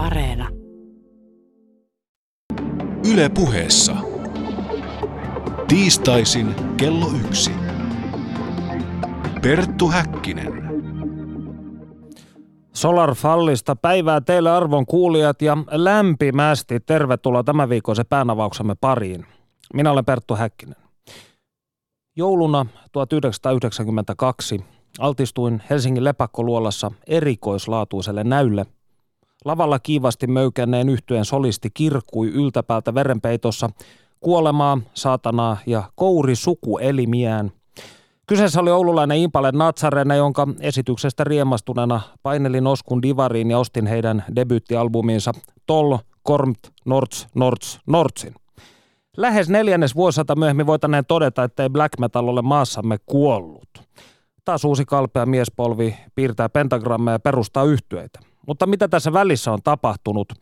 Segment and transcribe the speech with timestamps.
[0.00, 0.48] Areena.
[3.12, 3.96] Yle puheessa.
[5.68, 7.50] Tiistaisin kello yksi.
[9.42, 10.52] Perttu Häkkinen.
[12.72, 19.26] Solar Fallista päivää teille arvon kuulijat ja lämpimästi tervetuloa tämän viikon päänavauksemme pariin.
[19.74, 20.76] Minä olen Perttu Häkkinen.
[22.16, 24.64] Jouluna 1992
[24.98, 28.66] altistuin Helsingin lepakkoluolassa erikoislaatuiselle näylle.
[29.44, 33.70] Lavalla kiivasti möykänneen yhtyeen solisti kirkkui yltäpäältä verenpeitossa
[34.20, 37.52] kuolemaa, saatanaa ja kouri sukuelimiään.
[38.26, 45.32] Kyseessä oli oululainen Impale Natsarene, jonka esityksestä riemastuneena painelin Oskun divariin ja ostin heidän debyyttialbumiinsa
[45.66, 48.34] Toll, Kormt, Norts, Norts, Nortsin.
[49.16, 53.68] Lähes neljännes vuosisata myöhemmin voitaneen todeta, ettei black metal ole maassamme kuollut.
[54.44, 58.29] Taas uusi kalpea miespolvi piirtää pentagrammeja ja perustaa yhtyeitä.
[58.46, 60.32] Mutta mitä tässä välissä on tapahtunut?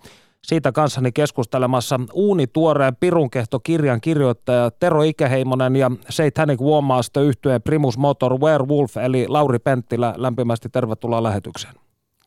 [0.42, 8.40] Siitä kanssani keskustelemassa uunituoreen Pirunkehto kirjan kirjoittaja Tero Ikäheimonen ja Satanic Warmaster yhtyeen Primus Motor
[8.40, 10.14] Werewolf eli Lauri Penttilä.
[10.16, 11.74] Lämpimästi tervetuloa lähetykseen.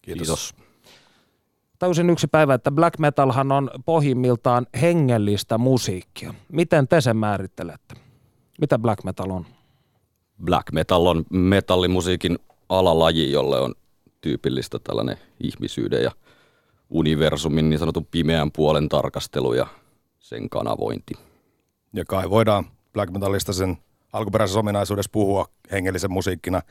[0.02, 0.28] Kiitos.
[0.28, 0.56] Kiitos.
[1.80, 6.34] Tajusin yksi päivä, että black metalhan on pohjimmiltaan hengellistä musiikkia.
[6.52, 7.96] Miten te sen määrittelette?
[8.59, 9.46] Mitä black metal on?
[10.46, 13.74] Black metal on metallimusiikin alalaji, jolle on
[14.22, 16.12] tyypillistä tällainen ihmisyyden ja
[16.90, 19.68] universumin niin sanotun pimeän puolen tarkastelu ja
[20.20, 21.14] sen kanavointi.
[21.94, 23.78] Ja kai voidaan black metallista sen
[24.14, 26.62] alkuperäisessä ominaisuudessa puhua hengellisen musiikkina,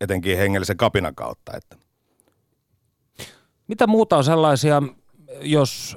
[0.00, 1.52] etenkin hengellisen kapinan kautta.
[1.56, 1.76] Että.
[3.68, 4.82] Mitä muuta on sellaisia,
[5.40, 5.96] jos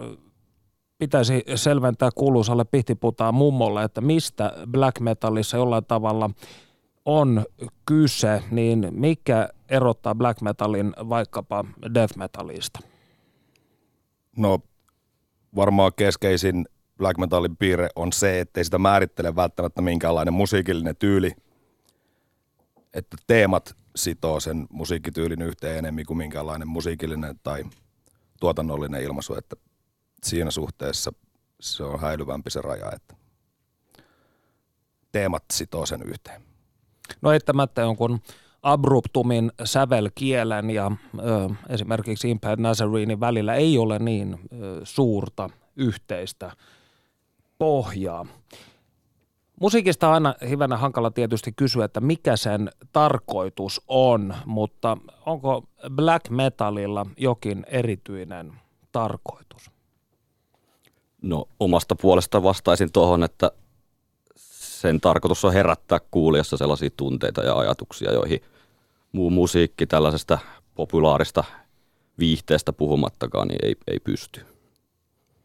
[0.98, 6.30] pitäisi selventää kuuluisalle pihtiputaan mummolle, että mistä black metallissa jollain tavalla
[7.10, 7.46] on
[7.86, 12.80] kyse, niin mikä erottaa black metalin vaikkapa death metallista?
[14.38, 14.60] No
[15.56, 16.66] varmaan keskeisin
[16.98, 21.32] black metalin piirre on se, ettei sitä määrittele välttämättä minkäänlainen musiikillinen tyyli,
[22.94, 27.64] että teemat sitoo sen musiikkityylin yhteen enemmän kuin minkäänlainen musiikillinen tai
[28.40, 29.56] tuotannollinen ilmaisu, että
[30.24, 31.12] siinä suhteessa
[31.60, 33.16] se on häilyvämpi se raja, että
[35.12, 36.49] teemat sitoo sen yhteen.
[37.22, 38.20] No eittämättä jonkun
[38.64, 46.52] abruptumin sävelkielen ja ö, esimerkiksi Impaired Nazarinin välillä ei ole niin ö, suurta yhteistä
[47.58, 48.26] pohjaa.
[49.62, 56.30] Musiikista on aina hivänä hankala tietysti kysyä, että mikä sen tarkoitus on, mutta onko black
[56.30, 58.54] metalilla jokin erityinen
[58.92, 59.72] tarkoitus?
[61.22, 63.52] No omasta puolesta vastaisin tuohon, että
[64.80, 68.42] sen tarkoitus on herättää kuulijassa sellaisia tunteita ja ajatuksia, joihin
[69.12, 70.40] muu musiikki tällaisesta
[70.76, 71.44] populaarista
[72.20, 74.46] viihteestä puhumattakaan niin ei, ei pysty.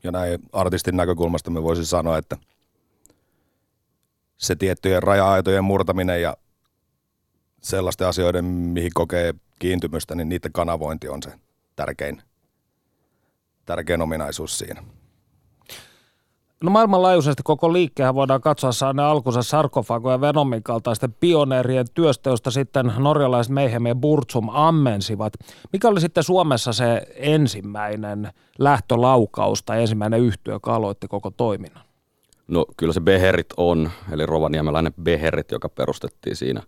[0.04, 2.36] Ja näin artistin näkökulmasta me voisin sanoa, että
[4.36, 6.36] se tiettyjen raja-aitojen murtaminen ja
[7.62, 11.32] sellaisten asioiden, mihin kokee kiintymystä, niin niiden kanavointi on se
[11.76, 12.22] tärkein,
[13.64, 14.82] tärkein ominaisuus siinä.
[16.64, 22.50] No maailmanlaajuisesti koko liikkeen voidaan katsoa saaneen alkunsa sarkofago ja Venomin kaltaisten pioneerien työstä, josta
[22.50, 25.32] sitten norjalaiset Meihem ja Burtsum ammensivat.
[25.72, 31.84] Mikä oli sitten Suomessa se ensimmäinen lähtölaukaus tai ensimmäinen yhtiö, joka aloitti koko toiminnan?
[32.48, 36.62] No kyllä se Beherit on, eli rovaniemeläinen Beherit, joka perustettiin siinä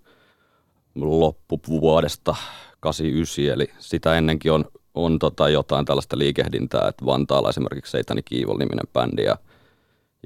[0.95, 2.37] loppuvuodesta
[2.81, 4.65] 89, eli sitä ennenkin on,
[4.95, 9.37] on tota jotain tällaista liikehdintää, että Vantaalla esimerkiksi Seitani Kiivol-niminen bändi ja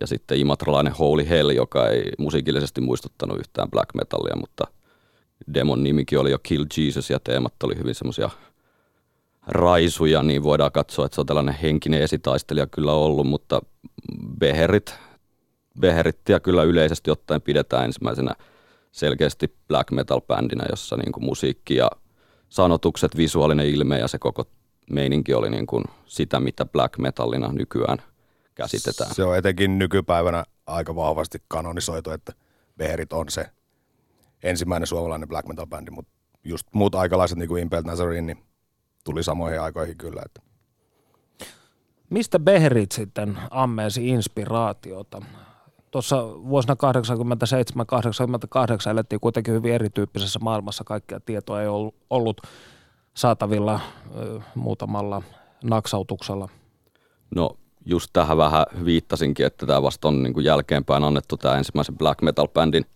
[0.01, 4.65] ja sitten imatralainen Holy Hell, joka ei musiikillisesti muistuttanut yhtään black metallia, mutta
[5.55, 8.31] demon nimikin oli jo Kill Jesus ja teemat oli hyvin semmoisia
[9.47, 13.61] raisuja, niin voidaan katsoa, että se on tällainen henkinen esitaistelija kyllä ollut, mutta
[14.39, 14.95] Beherit,
[15.81, 18.35] Beherittiä kyllä yleisesti ottaen pidetään ensimmäisenä
[18.93, 21.91] selkeästi black metal-bändinä, jossa niin kuin musiikki ja
[22.49, 24.45] sanotukset, visuaalinen ilme ja se koko
[24.91, 27.99] meininki oli niin kuin sitä, mitä black metallina nykyään
[28.63, 29.15] käsitetään.
[29.15, 32.33] Se on etenkin nykypäivänä aika vahvasti kanonisoitu, että
[32.77, 33.47] Beherit on se
[34.43, 36.13] ensimmäinen suomalainen black metal bändi, mutta
[36.45, 38.45] just muut aikalaiset niin kuin Impel Nazarene niin
[39.05, 40.23] tuli samoihin aikoihin kyllä.
[40.27, 40.41] Että.
[42.11, 45.23] Mistä Beherit sitten ammeesi inspiraatiota?
[45.91, 46.77] Tuossa vuosina
[48.87, 50.85] 87-88 elettiin kuitenkin hyvin erityyppisessä maailmassa.
[50.85, 51.69] Kaikkea tietoa ei
[52.11, 52.41] ollut
[53.15, 53.81] saatavilla
[54.55, 55.23] muutamalla
[55.65, 56.49] naksautuksella.
[57.35, 61.99] No just tähän vähän viittasinkin, että tämä vasta on niin kuin jälkeenpäin annettu tämä ensimmäisen
[61.99, 62.87] black metal bändin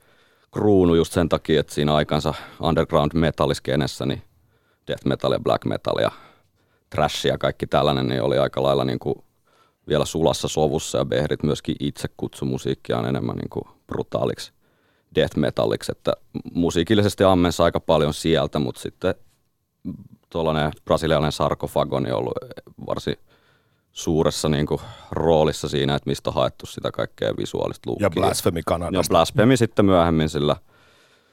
[0.53, 4.23] kruunu just sen takia, että siinä aikansa underground metalliskenessä niin
[4.89, 6.11] death metal ja black metal ja
[6.91, 9.15] trash ja kaikki tällainen, niin oli aika lailla niin kuin
[9.89, 14.53] vielä sulassa sovussa ja Behrit myöskin itse kutsui musiikkiaan enemmän niin kuin brutaaliksi
[15.15, 16.13] death metalliksi, että
[16.53, 19.15] musiikillisesti ammensa aika paljon sieltä, mutta sitten
[20.31, 22.35] tuollainen brasilialainen sarkofagoni on ollut
[22.87, 23.17] varsin
[23.95, 24.81] suuressa niin kuin,
[25.11, 28.07] roolissa siinä, että mistä on haettu sitä kaikkea visuaalista luukkia.
[28.07, 28.97] Ja Blasphemy Kanadasta.
[28.97, 30.57] Ja Blasphemy sitten myöhemmin sillä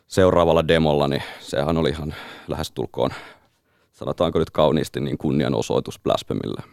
[0.08, 2.16] seuraavalla demolla, niin sehän oli ihan
[2.48, 3.10] lähestulkoon,
[3.92, 6.64] sanotaanko nyt kauniisti, niin kunnianosoitus Blasphemylle.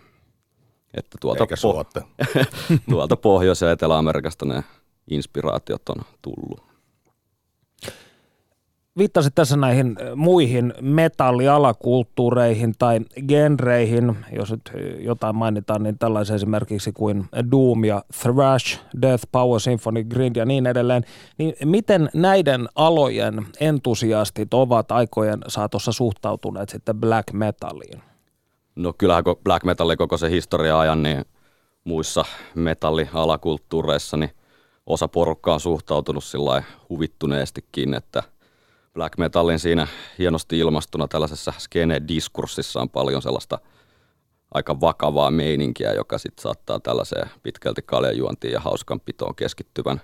[0.95, 2.03] Että tuolta, Eikä suotte.
[2.91, 4.65] tuolta Pohjois- ja Etelä-Amerikasta ne
[5.11, 6.63] inspiraatiot on tullut.
[8.99, 17.25] Viittasit tässä näihin muihin metallialakulttuureihin tai genreihin, jos nyt jotain mainitaan, niin tällaisia esimerkiksi kuin
[17.51, 21.05] Doom ja Thrash, Death, Power Symphony, Grind ja niin edelleen.
[21.39, 28.03] Niin miten näiden alojen entusiastit ovat aikojen saatossa suhtautuneet sitten black metalliin?
[28.77, 31.25] No kyllähän black metalli koko se historia ajan, niin
[31.85, 32.25] muissa
[32.55, 34.31] metallialakulttuureissa, niin
[34.87, 38.23] osa porukkaa on suhtautunut sillä huvittuneestikin, että–
[38.99, 39.87] black metallin siinä
[40.19, 43.59] hienosti ilmastuna tällaisessa skene-diskurssissa on paljon sellaista
[44.55, 50.01] aika vakavaa meininkiä, joka sitten saattaa tällaiseen pitkälti kaljajuontiin ja hauskanpitoon keskittyvän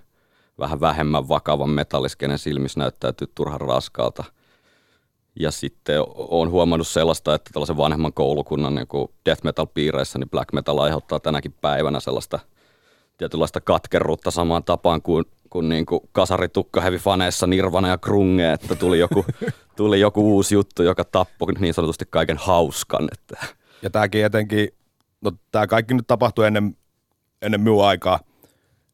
[0.58, 4.24] vähän vähemmän vakavan metalliskenen silmissä näyttäytyy turhan raskalta.
[5.40, 10.52] Ja sitten on huomannut sellaista, että tällaisen vanhemman koulukunnan niin kuin death metal-piireissä, niin black
[10.52, 12.38] metal aiheuttaa tänäkin päivänä sellaista
[13.18, 15.24] tietynlaista katkeruutta samaan tapaan kuin
[15.54, 19.24] kuin, niin kuin kasaritukka heavy faneissa Nirvana ja Krunge, että tuli joku,
[19.76, 23.08] tuli joku uusi juttu, joka tappoi niin sanotusti kaiken hauskan.
[23.12, 23.46] Että.
[23.82, 24.68] Ja tämäkin etenkin,
[25.20, 26.76] no tämä kaikki nyt tapahtui ennen,
[27.42, 28.20] ennen minun aikaa,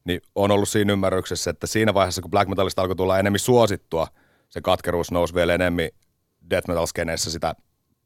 [0.04, 4.06] niin on ollut siinä ymmärryksessä, että siinä vaiheessa, kun black metalista alkoi tulla enemmän suosittua,
[4.50, 5.88] se katkeruus nousi vielä enemmän
[6.50, 7.54] death metal skeneessä sitä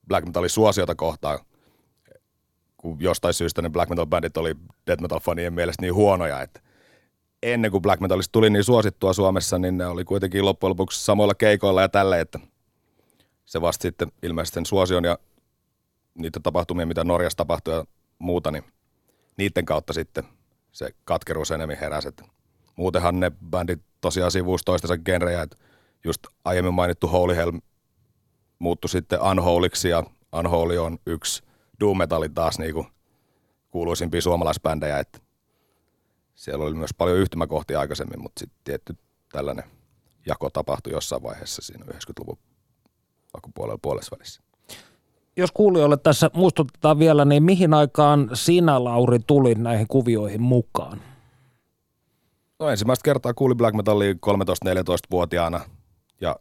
[0.08, 1.38] black metalin suosiota kohtaan,
[2.76, 4.54] kun jostain syystä ne black metal bandit oli
[4.86, 6.60] death metal fanien mielestä niin huonoja, että
[7.52, 11.34] ennen kuin black metalista tuli niin suosittua Suomessa, niin ne oli kuitenkin loppujen lopuksi samoilla
[11.34, 12.38] keikoilla ja tälle, että
[13.44, 15.18] se vasta sitten ilmeisesti sen suosion ja
[16.14, 17.84] niitä tapahtumia, mitä Norjassa tapahtui ja
[18.18, 18.64] muuta, niin
[19.36, 20.24] niiden kautta sitten
[20.72, 22.08] se katkeruus enemmän heräsi.
[22.08, 22.24] Että
[22.76, 25.56] muutenhan ne bändit tosiaan sivuus toistensa genrejä, että
[26.04, 27.52] just aiemmin mainittu Holy Hell
[28.58, 30.04] muuttui sitten Unholiksi ja
[30.38, 31.42] Unholy on yksi
[31.80, 32.86] doom metalin taas niinku
[33.70, 35.18] kuuluisimpia suomalaisbändejä, että
[36.34, 38.96] siellä oli myös paljon yhtymäkohtia aikaisemmin, mutta sitten tietty
[39.32, 39.64] tällainen
[40.26, 42.38] jako tapahtui jossain vaiheessa siinä 90-luvun
[43.34, 44.42] alkupuolella puolessa välissä.
[45.36, 51.00] Jos kuulijoille tässä muistutetaan vielä, niin mihin aikaan sinä, Lauri, tuli näihin kuvioihin mukaan?
[52.58, 55.60] No ensimmäistä kertaa kuulin Black Metallia 13-14-vuotiaana
[56.20, 56.36] ja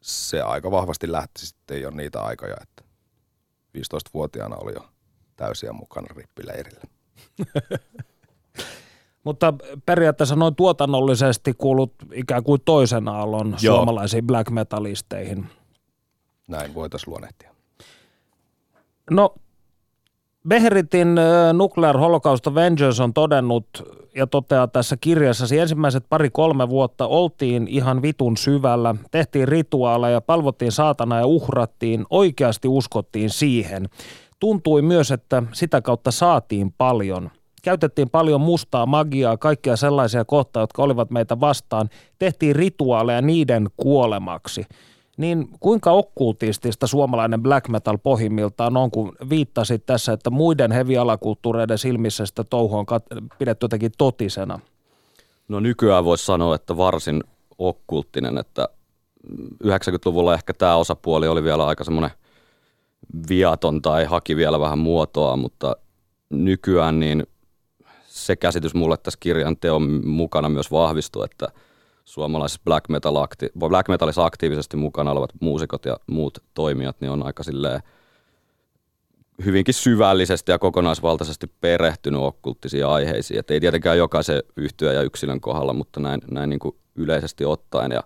[0.00, 2.84] se aika vahvasti lähti sitten jo niitä aikoja, että
[3.78, 4.88] 15-vuotiaana oli jo
[5.36, 6.80] täysiä mukana rippileirillä.
[9.24, 9.54] Mutta
[9.86, 13.76] periaatteessa noin tuotannollisesti kuulut ikään kuin toisen aallon Joo.
[13.76, 15.46] suomalaisiin black metalisteihin.
[16.46, 17.54] Näin voitaisiin luonnehtia.
[19.10, 19.34] No,
[20.48, 21.08] Behritin
[21.52, 23.66] Nuclear Holocaust Avengers on todennut
[24.14, 31.18] ja toteaa tässä kirjassasi ensimmäiset pari-kolme vuotta oltiin ihan vitun syvällä, tehtiin rituaaleja, palvottiin saatana
[31.18, 33.88] ja uhrattiin, oikeasti uskottiin siihen.
[34.40, 37.30] Tuntui myös, että sitä kautta saatiin paljon–
[37.64, 41.88] Käytettiin paljon mustaa magiaa, kaikkia sellaisia kohtaa, jotka olivat meitä vastaan.
[42.18, 44.66] Tehtiin rituaaleja niiden kuolemaksi.
[45.16, 52.26] Niin kuinka okkultistista suomalainen black metal pohjimmiltaan on, kun viittasit tässä, että muiden hevialakulttuureiden silmissä
[52.26, 52.86] sitä touhua on
[53.38, 54.60] pidetty jotenkin totisena?
[55.48, 57.24] No nykyään voisi sanoa, että varsin
[57.58, 58.68] okkulttinen, että
[59.64, 62.10] 90-luvulla ehkä tämä osapuoli oli vielä aika semmoinen
[63.28, 65.76] viaton tai haki vielä vähän muotoa, mutta
[66.30, 67.26] nykyään niin
[68.14, 71.48] se käsitys mulle tässä kirjan teon mukana myös vahvistuu, että
[72.04, 77.26] suomalaisessa black, metal akti- black metalissa aktiivisesti mukana olevat muusikot ja muut toimijat niin on
[77.26, 77.80] aika silleen
[79.44, 83.40] hyvinkin syvällisesti ja kokonaisvaltaisesti perehtynyt okkulttisiin aiheisiin.
[83.40, 87.92] Et ei tietenkään jokaisen yhtyä ja yksilön kohdalla, mutta näin, näin niin kuin yleisesti ottaen.
[87.92, 88.02] Ja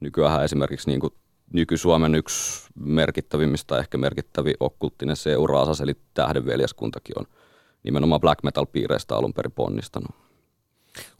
[0.00, 1.12] nykyään esimerkiksi niin kuin
[1.52, 7.26] nyky-Suomen yksi merkittävimmistä, ehkä merkittävi okkulttinen seuraasas, eli tähdenveljeskuntakin on–
[7.84, 10.10] nimenomaan black metal-piireistä alun perin ponnistanut.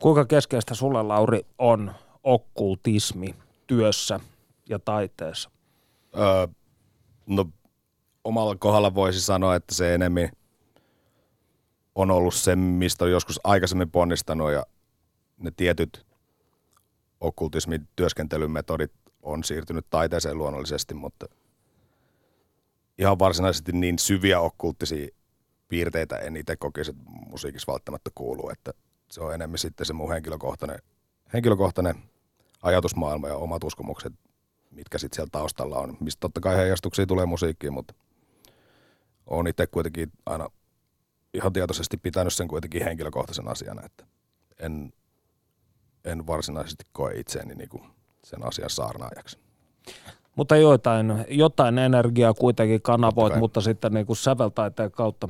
[0.00, 3.34] Kuinka keskeistä sulle, Lauri, on okkultismi
[3.66, 4.20] työssä
[4.68, 5.50] ja taiteessa?
[6.16, 6.46] Öö,
[7.26, 7.44] no
[8.24, 10.28] omalla kohdalla voisi sanoa, että se enemmän
[11.94, 14.66] on ollut se, mistä on joskus aikaisemmin ponnistanut ja
[15.38, 16.06] ne tietyt
[17.20, 21.26] okkultismin, työskentelymetodit, työskentelymetodit on siirtynyt taiteeseen luonnollisesti, mutta–
[22.98, 25.08] ihan varsinaisesti niin syviä okkulttisia
[25.68, 28.72] piirteitä en itse kokisi, että musiikissa välttämättä kuuluu, että
[29.10, 30.78] se on enemmän sitten se mun henkilökohtainen,
[31.32, 31.94] henkilökohtainen
[32.62, 34.12] ajatusmaailma ja omat uskomukset,
[34.70, 37.94] mitkä sitten siellä taustalla on, mistä totta kai heijastuksia tulee musiikkiin, mutta
[39.26, 40.48] on itse kuitenkin aina
[41.34, 44.04] ihan tietoisesti pitänyt sen kuitenkin henkilökohtaisen asiana, että
[44.60, 44.92] en,
[46.04, 47.82] en varsinaisesti koe itseäni niin kuin
[48.24, 49.38] sen asian saarnaajaksi.
[50.36, 55.28] Mutta jotain, jotain energiaa kuitenkin kanavoit, mutta sitten niin kuin säveltaiteen kautta.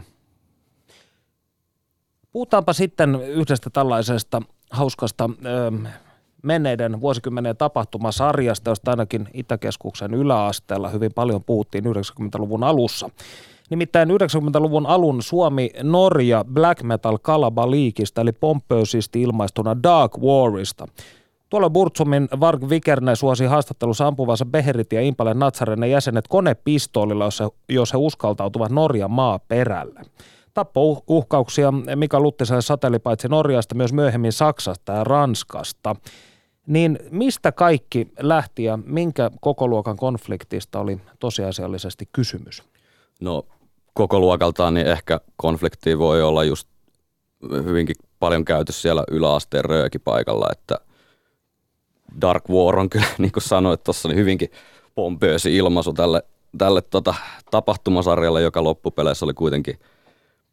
[2.32, 5.72] Puhutaanpa sitten yhdestä tällaisesta hauskasta ö,
[6.42, 13.10] menneiden vuosikymmenen tapahtumasarjasta, josta ainakin Itäkeskuksen yläasteella hyvin paljon puhuttiin 90-luvun alussa.
[13.70, 20.86] Nimittäin 90-luvun alun Suomi-Norja Black Metal Kalabaliikista, eli pomppöisesti ilmaistuna Dark Warista.
[21.48, 27.48] Tuolla Burtsumin Varg Vikerne suosi haastattelussa ampuvansa Beherit ja Impale Natsaren jäsenet konepistoolilla, jos he,
[27.68, 30.00] jos he uskaltautuvat Norjan maaperälle.
[30.58, 35.96] Tappouhkauksia Mika Luttiselle sateli paitsi Norjasta myös myöhemmin Saksasta ja Ranskasta.
[36.66, 42.62] Niin mistä kaikki lähti ja minkä kokoluokan konfliktista oli tosiasiallisesti kysymys?
[43.20, 43.46] No
[43.94, 46.68] koko luokaltaan niin ehkä konflikti voi olla just
[47.64, 50.78] hyvinkin paljon käyty siellä yläasteen röökipaikalla, että
[52.20, 54.50] Dark War on kyllä, niin kuin sanoit tuossa, niin hyvinkin
[54.94, 56.22] pompöösi ilmaisu tälle,
[56.58, 57.14] tälle tota,
[57.50, 59.78] tapahtumasarjalle, joka loppupeleissä oli kuitenkin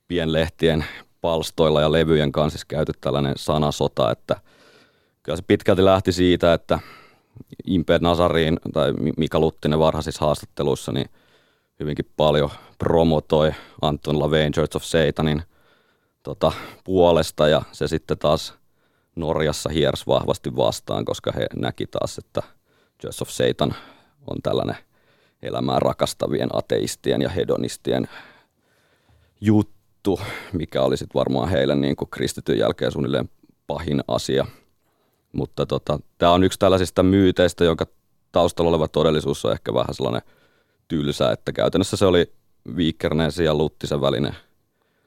[0.08, 0.86] pienlehtien
[1.22, 4.42] palstoilla ja levyjen kanssa siis käyty tällainen sanasota, että
[5.24, 6.80] kyllä se pitkälti lähti siitä, että
[7.66, 11.10] Impe Nazariin tai Mika Luttinen varhaisissa haastatteluissa niin
[11.80, 15.44] hyvinkin paljon promotoi Anton LaVein Church of Satanin
[16.24, 16.52] tota,
[16.84, 18.54] puolesta ja se sitten taas
[19.16, 22.42] Norjassa hiers vahvasti vastaan, koska he näki taas, että
[23.02, 23.76] Church of Satan
[24.28, 24.78] on tällainen
[25.42, 28.08] elämää rakastavien ateistien ja hedonistien
[29.42, 29.75] juttu,
[30.54, 33.30] mikä oli sitten varmaan heille niin kuin kristityn jälkeen suunnilleen
[33.68, 34.46] pahin asia.
[35.32, 37.86] Mutta tota, tämä on yksi tällaisista myyteistä, jonka
[38.32, 40.22] taustalla oleva todellisuus on ehkä vähän sellainen
[40.88, 42.34] tylsä, että käytännössä se oli
[42.76, 44.36] Viikkernäisen ja Luttisen välinen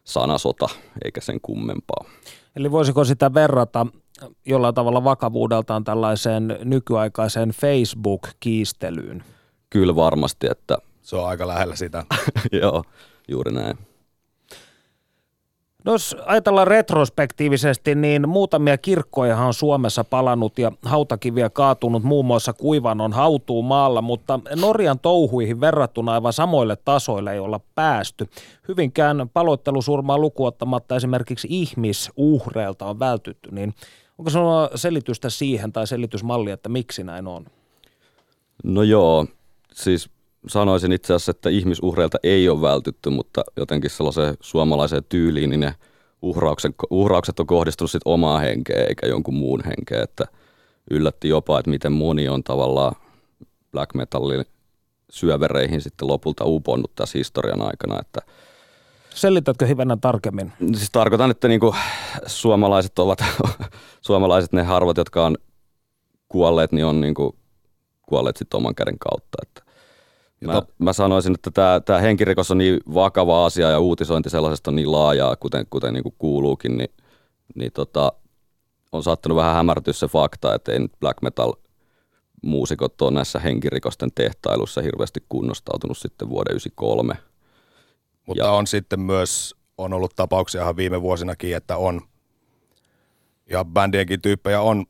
[0.05, 0.69] sanasota,
[1.05, 2.05] eikä sen kummempaa.
[2.57, 3.87] Eli voisiko sitä verrata
[4.47, 9.25] jollain tavalla vakavuudeltaan tällaiseen nykyaikaiseen Facebook-kiistelyyn?
[9.71, 12.05] Kyllä varmasti, että Se on aika lähellä sitä.
[12.63, 12.85] joo,
[13.29, 13.79] juuri näin.
[15.85, 22.53] No jos ajatellaan retrospektiivisesti, niin muutamia kirkkojahan on Suomessa palannut ja hautakiviä kaatunut muun muassa
[22.53, 28.29] Kuivanon hautuu maalla, mutta Norjan touhuihin verrattuna aivan samoille tasoille ei olla päästy.
[28.69, 33.75] Hyvinkään paloittelusurmaa lukuottamatta esimerkiksi ihmisuhreilta on vältytty, niin
[34.19, 37.47] onko sinulla selitystä siihen tai selitysmalli, että miksi näin on?
[38.65, 39.27] No joo,
[39.73, 40.11] siis
[40.49, 45.75] sanoisin itse asiassa, että ihmisuhreilta ei ole vältytty, mutta jotenkin sellaiseen suomalaiseen tyyliin, niin ne
[46.23, 50.25] uhraukset, uhraukset on kohdistunut sit omaa henkeä eikä jonkun muun henkeä, että
[50.91, 52.95] yllätti jopa, että miten moni on tavallaan
[53.73, 54.45] black metallin
[55.11, 58.21] syövereihin sitten lopulta uponnut tässä historian aikana, että
[59.15, 60.53] Selitätkö hivenen tarkemmin?
[60.75, 61.75] Siis tarkoitan, että niinku
[62.27, 63.25] suomalaiset ovat,
[64.07, 65.37] suomalaiset ne harvat, jotka on
[66.29, 67.37] kuolleet, niin on niinku
[68.03, 69.39] kuolleet sitten oman käden kautta.
[69.43, 69.68] Että
[70.47, 74.77] mä, mä, sanoisin, että tämä, tämä henkirikos on niin vakava asia ja uutisointi sellaisesta on
[74.77, 76.91] niin laajaa, kuten, kuten niinku kuuluukin, niin,
[77.55, 78.13] niin tota,
[78.93, 81.53] on saattanut vähän hämärtyä se fakta, että ei nyt black metal
[82.43, 87.15] muusikot ole näissä henkirikosten tehtailussa hirveästi kunnostautunut sitten vuoden 1993.
[88.27, 92.01] Mutta Ja- on sitten myös, on ollut tapauksia ihan viime vuosinakin, että on,
[93.51, 94.87] ja bändienkin tyyppejä on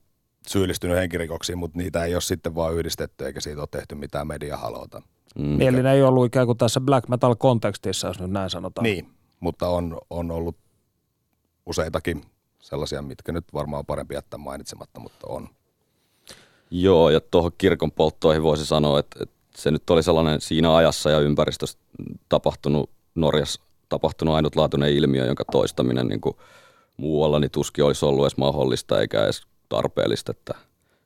[0.48, 5.02] syyllistynyt henkirikoksiin, mutta niitä ei ole sitten vaan yhdistetty, eikä siitä ole tehty mitään mediahalota.
[5.38, 5.60] Mm.
[5.60, 8.82] Eli ne ei ollut ikään kuin tässä black metal kontekstissa, jos nyt näin sanotaan.
[8.82, 10.56] Niin, mutta on, on ollut
[11.66, 12.22] useitakin
[12.62, 15.48] sellaisia, mitkä nyt varmaan on parempi jättää mainitsematta, mutta on.
[16.70, 21.10] Joo, ja tuohon kirkon polttoihin voisi sanoa, että, että se nyt oli sellainen siinä ajassa
[21.10, 21.78] ja ympäristössä
[22.28, 26.36] tapahtunut, Norjassa tapahtunut ainutlaatuinen ilmiö, jonka toistaminen niin kuin
[26.96, 30.54] muualla niin tuskin olisi ollut edes mahdollista eikä edes tarpeellista, että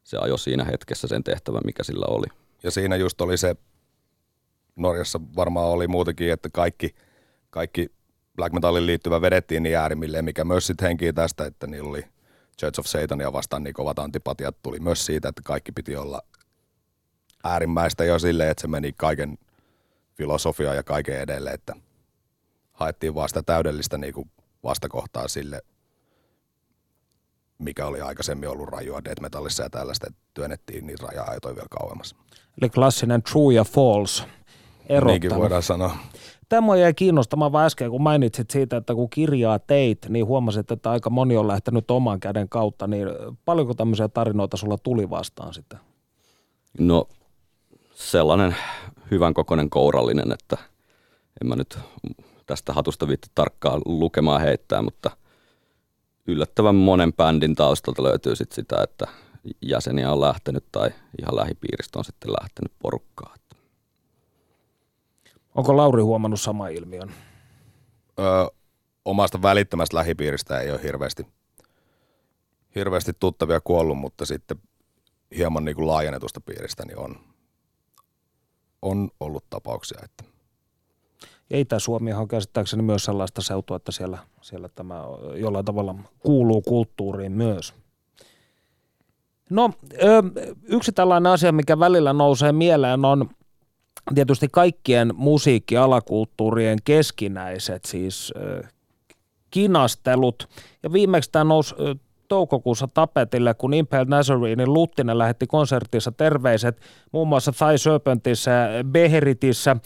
[0.05, 2.27] se ajoi siinä hetkessä sen tehtävän, mikä sillä oli.
[2.63, 3.57] Ja siinä just oli se,
[4.77, 6.95] Norjassa varmaan oli muutenkin, että kaikki,
[7.51, 7.93] kaikki
[8.37, 12.05] black metalin liittyvä vedettiin niin äärimmilleen, mikä myös sitten henkii tästä, että niillä oli
[12.61, 16.23] Church of Satania vastaan niin kovat antipatiat tuli myös siitä, että kaikki piti olla
[17.45, 19.39] äärimmäistä jo silleen, että se meni kaiken
[20.15, 21.75] filosofiaa ja kaiken edelle, että
[22.73, 24.31] haettiin vaan sitä täydellistä niin kuin
[24.65, 25.63] vastakohtaa sille,
[27.59, 32.15] mikä oli aikaisemmin ollut rajua death metallissa ja tällaista, että työnnettiin niitä raja-aitoja vielä kauemmas.
[32.61, 34.25] Eli klassinen true ja false
[34.89, 35.21] erottanut.
[35.21, 35.97] Niinkin voidaan sanoa.
[36.49, 40.91] Tämä jäi kiinnostamaan vaan äsken, kun mainitsit siitä, että kun kirjaa teit, niin huomasit, että
[40.91, 43.09] aika moni on lähtenyt oman käden kautta, niin
[43.45, 45.79] paljonko tämmöisiä tarinoita sulla tuli vastaan sitten?
[46.79, 47.09] No
[47.95, 48.57] sellainen
[49.11, 50.57] hyvän kokoinen kourallinen, että
[51.43, 51.79] en mä nyt
[52.47, 55.11] tästä hatusta viitti tarkkaan lukemaan heittää, mutta
[56.27, 59.07] yllättävän monen bändin taustalta löytyy sit sitä, että
[59.63, 63.35] jäseniä on lähtenyt tai ihan lähipiiristä on sitten lähtenyt porukkaa.
[65.55, 67.13] Onko Lauri huomannut sama ilmiön?
[68.19, 68.47] Öö,
[69.05, 71.27] omasta välittömästä lähipiiristä ei ole hirveästi,
[72.75, 74.57] hirveästi tuttavia kuollut, mutta sitten
[75.37, 77.17] hieman niin kuin laajennetusta piiristä niin on,
[78.83, 80.01] on ollut tapauksia.
[80.05, 80.25] Että.
[81.51, 85.05] Ja Itä-Suomi on käsittääkseni myös sellaista seutua, että siellä, siellä tämä
[85.35, 87.75] jollain tavalla kuuluu kulttuuriin myös.
[89.51, 89.71] No,
[90.63, 93.31] yksi tällainen asia, mikä välillä nousee mieleen, on
[94.15, 98.33] tietysti kaikkien musiikkialakulttuurien keskinäiset siis
[99.51, 100.49] kinastelut.
[100.83, 101.75] Ja viimeksi tämä nousi
[102.29, 106.81] toukokuussa tapetille, kun Impel Nazarenein Luttinen lähetti konsertissa terveiset
[107.13, 109.77] muun muassa Thai Serpentissä ja Beheritissä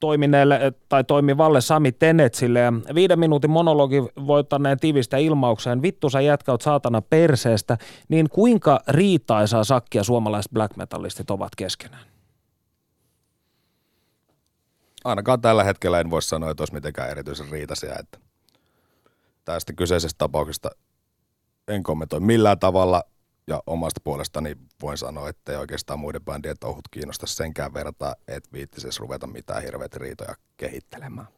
[0.00, 6.62] toimineelle tai toimivalle Sami Tenetsille ja viiden minuutin monologi voittaneen tiivistä ilmaukseen vittu sä jätkäut
[6.62, 7.78] saatana perseestä,
[8.08, 12.11] niin kuinka riitaisaa sakkia suomalaiset black metallistit ovat keskenään?
[15.04, 17.94] Ainakaan tällä hetkellä en voi sanoa, että olisi mitenkään erityisen riitaisia.
[17.98, 18.18] Että
[19.44, 20.70] tästä kyseisestä tapauksesta
[21.68, 23.02] en kommentoi millään tavalla
[23.46, 28.50] ja omasta puolestani voin sanoa, että ei oikeastaan muiden bändien touhut kiinnosta senkään verta, että
[28.52, 31.28] viittisessä ruveta mitään hirveitä riitoja kehittelemään.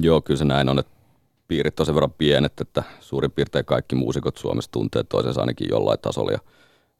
[0.00, 0.92] Joo, kyllä se näin on, että
[1.48, 5.98] piirit on sen verran pienet, että suurin piirtein kaikki muusikot Suomessa tuntee toisensa ainakin jollain
[6.00, 6.38] tasolla ja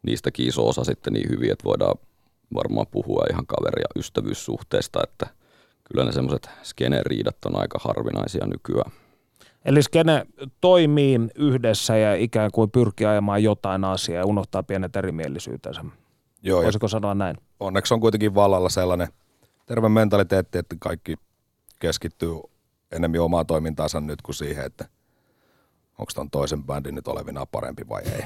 [0.02, 1.95] niistäkin iso osa sitten niin hyvin, että voidaan
[2.54, 5.26] varmaan puhua ihan kaveri- ja ystävyyssuhteesta, että
[5.92, 8.92] kyllä ne semmoiset skene-riidat on aika harvinaisia nykyään.
[9.64, 10.26] Eli skene
[10.61, 15.84] toimii yhdessä ja ikään kuin pyrkii ajamaan jotain asiaa ja unohtaa pienet erimielisyytensä.
[16.43, 17.36] Joo, Voisiko sanoa näin?
[17.60, 19.08] Onneksi on kuitenkin vallalla sellainen
[19.67, 21.17] terve mentaliteetti, että kaikki
[21.78, 22.30] keskittyy
[22.93, 24.84] enemmän omaa toimintaansa nyt kuin siihen, että
[25.99, 28.25] onko ton toisen bändin nyt olevina parempi vai ei.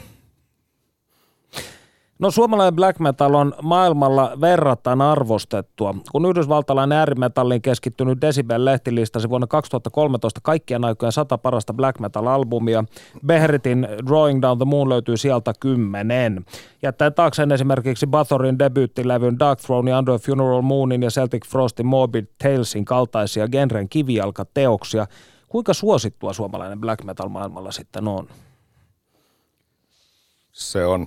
[2.22, 5.94] No suomalainen black metal on maailmalla verrattain arvostettua.
[6.12, 12.84] Kun yhdysvaltalainen äärimetallin keskittynyt Decibel-lehti listasi vuonna 2013 kaikkien aikojen sata parasta black metal-albumia,
[13.26, 16.44] Behritin Drawing Down the Moon löytyy sieltä kymmenen.
[16.82, 22.84] Jättäen taakseen esimerkiksi Bathorin debyyttilevyn Dark Throne, Under Funeral Moonin ja Celtic Frostin Morbid Talesin
[22.84, 25.06] kaltaisia genren kivijalkateoksia.
[25.48, 28.28] Kuinka suosittua suomalainen black metal maailmalla sitten on?
[30.52, 31.06] Se on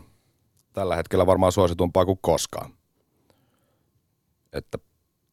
[0.75, 2.73] tällä hetkellä varmaan suositumpaa kuin koskaan.
[4.53, 4.77] Että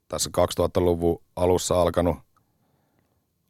[0.08, 2.16] tässä 2000-luvun alussa alkanut,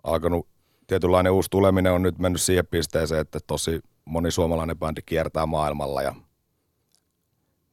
[0.04, 0.48] alkanut
[0.86, 6.02] tietynlainen uusi tuleminen on nyt mennyt siihen pisteeseen, että tosi moni suomalainen bändi kiertää maailmalla
[6.02, 6.14] ja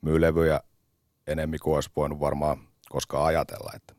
[0.02, 0.60] myy levyjä
[1.28, 2.58] enemmän kuin olisi voinut varmaan
[2.90, 3.72] koskaan ajatella.
[3.76, 3.94] Että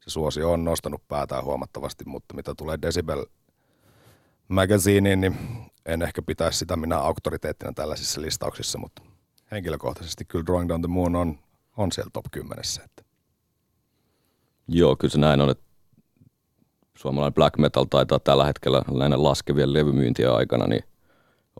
[0.00, 3.26] se suosio on nostanut päätään huomattavasti, mutta mitä tulee Decibel
[4.48, 5.36] Magazineen, niin
[5.86, 9.11] en ehkä pitäisi sitä minä auktoriteettina tällaisissa listauksissa, mutta
[9.52, 11.38] henkilökohtaisesti kyllä Drawing Down the Moon on,
[11.76, 12.58] on siellä top 10.
[12.84, 13.02] Että.
[14.68, 15.64] Joo, kyllä se näin on, että
[16.96, 20.84] suomalainen black metal taitaa tällä hetkellä näiden laskevien levymyyntien aikana niin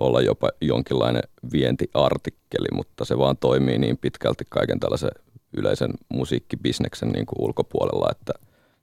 [0.00, 5.10] olla jopa jonkinlainen vientiartikkeli, mutta se vaan toimii niin pitkälti kaiken tällaisen
[5.56, 8.32] yleisen musiikkibisneksen niin kuin ulkopuolella, että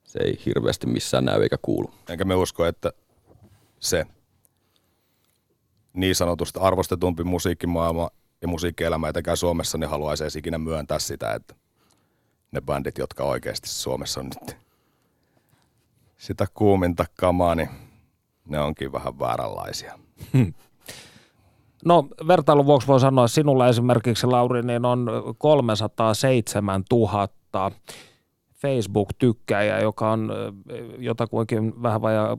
[0.04, 1.90] se ei hirveästi missään näy eikä kuulu.
[2.08, 2.92] Enkä me usko, että
[3.80, 4.06] se
[5.92, 8.10] niin sanotusti arvostetumpi musiikkimaailma
[8.42, 11.54] ja musiikkielämä etenkään Suomessa, niin haluaisi edes ikinä myöntää sitä, että
[12.52, 14.56] ne bändit, jotka oikeasti Suomessa on nyt
[16.18, 17.68] sitä kuuminta kamaa, niin
[18.48, 19.98] ne onkin vähän vääränlaisia.
[21.84, 25.06] No vertailun vuoksi voi sanoa, että sinulla esimerkiksi Lauri niin on
[25.38, 27.28] 307 000
[28.62, 30.32] Facebook-tykkäjä, joka on
[30.98, 32.38] jotakuinkin vähän vajaa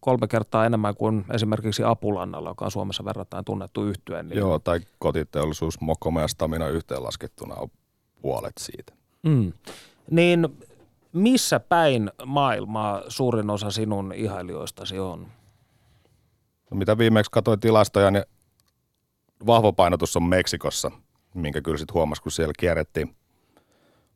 [0.00, 4.28] kolme kertaa enemmän kuin esimerkiksi Apulannalla, joka on Suomessa verrattain tunnettu yhtyeen.
[4.28, 4.38] Niin...
[4.38, 7.68] Joo, tai kotiteollisuus Mokome ja Stamina yhteenlaskettuna on
[8.22, 8.92] puolet siitä.
[9.22, 9.52] Mm.
[10.10, 10.48] Niin
[11.12, 15.26] missä päin maailmaa suurin osa sinun ihailijoistasi on?
[16.70, 18.24] No, mitä viimeksi katsoin tilastoja, niin
[19.46, 20.90] vahva painotus on Meksikossa,
[21.34, 23.14] minkä kyllä sitten huomasi, kun siellä kierrettiin.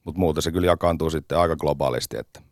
[0.04, 2.42] Mutta muuten se kyllä jakaantuu sitten aika globaalisti, että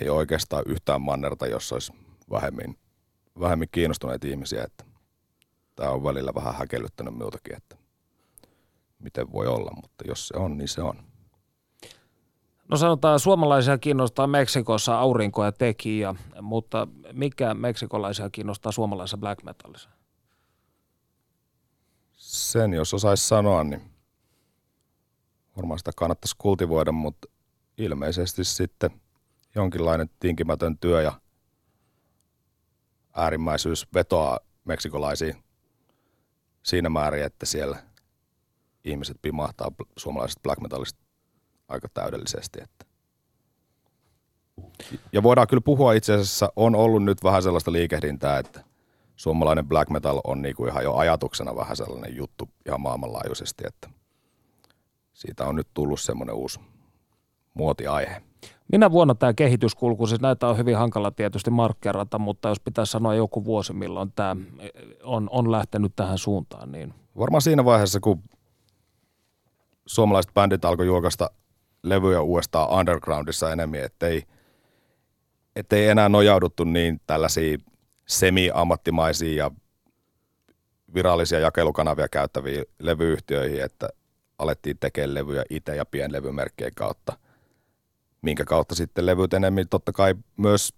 [0.00, 1.92] ei oikeastaan yhtään mannerta, jossa olisi
[2.30, 2.78] vähemmin,
[3.40, 4.84] vähemmin kiinnostuneita ihmisiä, että
[5.76, 7.76] tämä on välillä vähän häkellyttänyt minultakin, että
[8.98, 11.02] miten voi olla, mutta jos se on, niin se on.
[12.68, 19.90] No sanotaan, suomalaisia kiinnostaa Meksikossa aurinko ja tekijä, mutta mikä meksikolaisia kiinnostaa suomalaisessa black metalissa?
[22.12, 23.89] Sen jos osaisi sanoa, niin
[25.56, 27.28] varmaan sitä kannattaisi kultivoida, mutta
[27.78, 28.90] ilmeisesti sitten
[29.54, 31.20] jonkinlainen tinkimätön työ ja
[33.16, 35.34] äärimmäisyys vetoaa meksikolaisiin
[36.62, 37.82] siinä määrin, että siellä
[38.84, 41.00] ihmiset pimahtaa suomalaisesta black metalista
[41.68, 42.58] aika täydellisesti.
[42.62, 42.84] Että.
[45.12, 48.64] Ja voidaan kyllä puhua itse asiassa, on ollut nyt vähän sellaista liikehdintää, että
[49.16, 53.99] suomalainen black metal on niinku ihan jo ajatuksena vähän sellainen juttu ihan maailmanlaajuisesti, että
[55.20, 56.60] siitä on nyt tullut semmoinen uusi
[57.54, 58.22] muotiaihe.
[58.72, 63.14] Minä vuonna tämä kehityskulku, siis näitä on hyvin hankala tietysti markkerata, mutta jos pitäisi sanoa
[63.14, 64.36] joku vuosi, milloin tämä
[65.02, 66.94] on, on lähtenyt tähän suuntaan, niin...
[67.18, 68.22] Varmaan siinä vaiheessa, kun
[69.86, 71.30] suomalaiset bändit alkoi julkaista
[71.82, 74.22] levyjä uudestaan undergroundissa enemmän, ettei,
[75.56, 77.64] ettei enää nojauduttu niin tällaisiin
[78.06, 79.50] semi-ammattimaisiin ja
[80.94, 83.88] virallisia jakelukanavia käyttäviin levyyhtiöihin, että
[84.40, 87.18] alettiin tekemään levyjä itse ja pienlevymerkkien kautta,
[88.22, 90.74] minkä kautta sitten levyt enemmän totta kai myös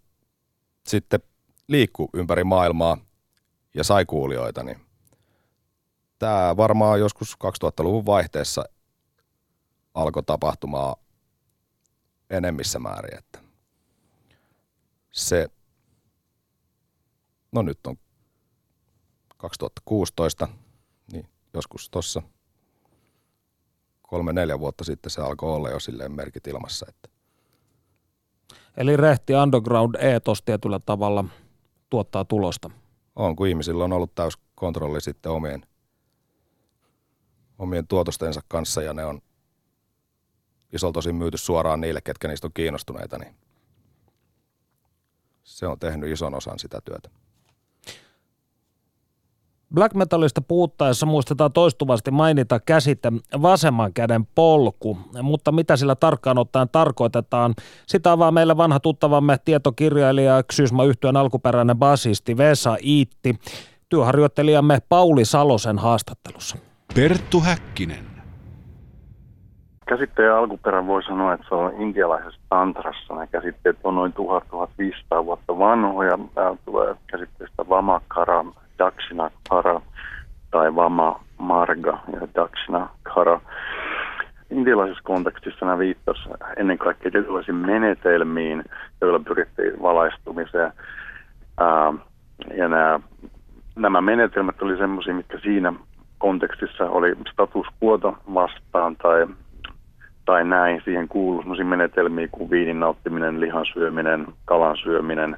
[0.87, 1.20] sitten
[1.68, 2.98] liikkuu ympäri maailmaa
[3.75, 4.81] ja sai kuulijoita, niin
[6.18, 8.64] tämä varmaan joskus 2000-luvun vaihteessa
[9.94, 10.96] alkoi tapahtumaan
[12.31, 13.38] enemmissä määrin, että
[15.12, 15.48] se,
[17.53, 17.96] no nyt on
[19.37, 20.48] 2016,
[21.12, 22.22] niin joskus tuossa
[24.12, 26.87] kolme-neljä vuotta sitten se alkoi olla jo silleen merkit ilmassa.
[26.88, 27.09] Että.
[28.77, 31.25] Eli rehti underground eetos tietyllä tavalla
[31.90, 32.70] tuottaa tulosta.
[33.16, 35.66] On, kun ihmisillä on ollut täys kontrolli sitten omien,
[37.59, 39.20] omien tuotostensa kanssa ja ne on
[40.72, 43.35] isolta osin myyty suoraan niille, ketkä niistä on kiinnostuneita, niin
[45.42, 47.11] se on tehnyt ison osan sitä työtä.
[49.74, 56.68] Black metalista puhuttaessa muistetaan toistuvasti mainita käsite vasemman käden polku, mutta mitä sillä tarkkaan ottaen
[56.72, 57.54] tarkoitetaan,
[57.87, 63.38] sitä avaa meille vanha tuttavamme tietokirjailija Xysma yhtyön alkuperäinen basisti Vesa Iitti,
[63.88, 66.56] työharjoittelijamme Pauli Salosen haastattelussa.
[66.94, 68.04] Perttu Häkkinen.
[69.88, 73.14] Käsitteen alkuperän voi sanoa, että se on intialaisessa tantrassa.
[73.14, 74.14] Nämä käsitteet on noin
[75.20, 76.18] 1000-1500 vuotta vanhoja.
[76.35, 78.44] Tämä tulee käsitteestä Vamakara,
[78.78, 79.80] Dakshina Kara
[80.50, 83.40] tai Vama Marga ja Dakshina Kara.
[84.50, 88.64] Intialaisessa kontekstissa nämä viittasivat ennen kaikkea tietynlaisiin menetelmiin,
[89.00, 90.72] joilla pyrittiin valaistumiseen.
[91.61, 91.92] Ää,
[92.54, 93.00] ja nämä,
[93.76, 95.72] nämä menetelmät oli semmoisia, mitkä siinä
[96.18, 99.26] kontekstissa oli status quota vastaan tai
[100.24, 100.82] tai näin.
[100.85, 105.37] Siihen kuuluu sellaisia menetelmiä kuin viinin nauttiminen, lihan syöminen, kalan syöminen,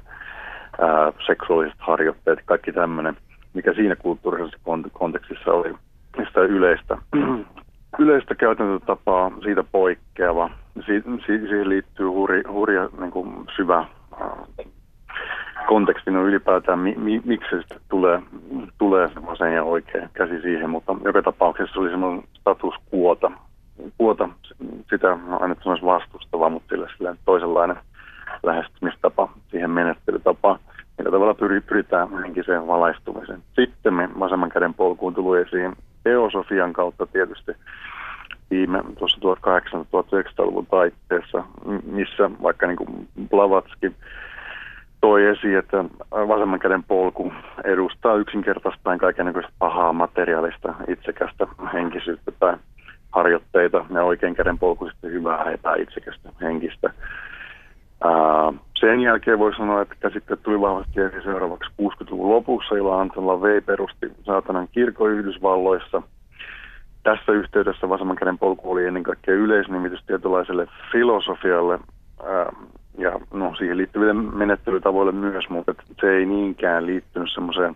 [0.81, 3.17] ää, seksuaaliset harjoitteet, kaikki tämmöinen,
[3.55, 4.57] mikä siinä kulttuurisessa
[4.93, 5.73] kontekstissa oli
[6.27, 6.97] sitä yleistä,
[7.99, 10.49] yleistä käytäntötapaa, siitä poikkeava.
[10.85, 13.85] Si- si- siihen liittyy huri, hurja niin kuin syvä
[15.67, 18.21] konteksti no ylipäätään, mi- mi- miksi se tulee,
[18.77, 23.31] tulee vasen ja oikea käsi siihen, mutta joka tapauksessa se oli semmoinen status quota,
[23.97, 24.29] puota
[24.89, 27.77] sitä aina sanoisi vastustava, mutta sillä, sillä toisenlainen
[28.43, 30.59] lähestymistapa siihen menettelytapaan,
[30.97, 33.43] millä tavalla pyritään henkiseen valaistumiseen.
[33.55, 37.51] Sitten me vasemman käden polkuun tuli esiin teosofian kautta tietysti
[38.51, 41.43] viime tuossa 1800-1900-luvun taitteessa,
[41.85, 43.91] missä vaikka niin kuin Blavatski
[45.01, 52.57] toi esiin, että vasemman käden polku edustaa yksinkertaistaan kaikenlaista pahaa materiaalista, itsekästä henkisyyttä tai
[53.11, 56.93] harjoitteita ja oikein käden polku sitten hyvää epäitsekästä henkistä.
[58.79, 63.63] Sen jälkeen voi sanoa, että käsitteet tuli vahvasti esiin seuraavaksi 60-luvun lopussa, jolloin Antola V
[63.65, 66.01] perusti saatanan kirkon Yhdysvalloissa.
[67.03, 71.79] Tässä yhteydessä vasemman käden polku oli ennen kaikkea yleisnimitys tietynlaiselle filosofialle
[72.25, 72.53] ää,
[72.97, 77.75] ja no, siihen liittyville menettelytavoille myös, mutta se ei niinkään liittynyt semmoiseen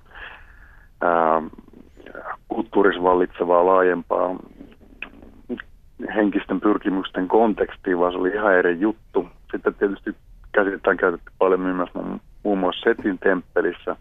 [2.47, 4.35] kulttuurissa vallitsevaa laajempaa
[6.15, 9.27] henkisten pyrkimysten kontekstiin, vaan se oli ihan eri juttu.
[9.51, 10.15] Sitten tietysti
[10.51, 11.89] käsitetään käytetty paljon myös
[12.43, 13.95] muun muassa Setin temppelissä,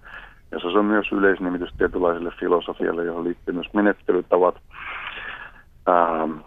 [0.52, 4.54] jossa se on myös yleisnimitys tietynlaiselle filosofialle, johon liittyy myös menettelytavat.
[5.88, 6.38] Ähm,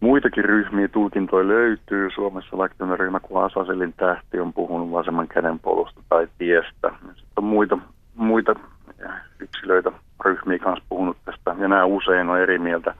[0.00, 2.10] muitakin ryhmiä tulkintoja löytyy.
[2.10, 6.90] Suomessa vaikka tämmöinen ryhmä kuin Asaselin tähti on puhunut vasemman käden polusta tai tiestä.
[7.00, 7.78] Sitten on muita,
[8.14, 8.54] muita
[9.38, 9.92] yksilöitä,
[10.24, 12.94] ryhmiä kanssa puhunut tästä, ja nämä usein on eri mieltä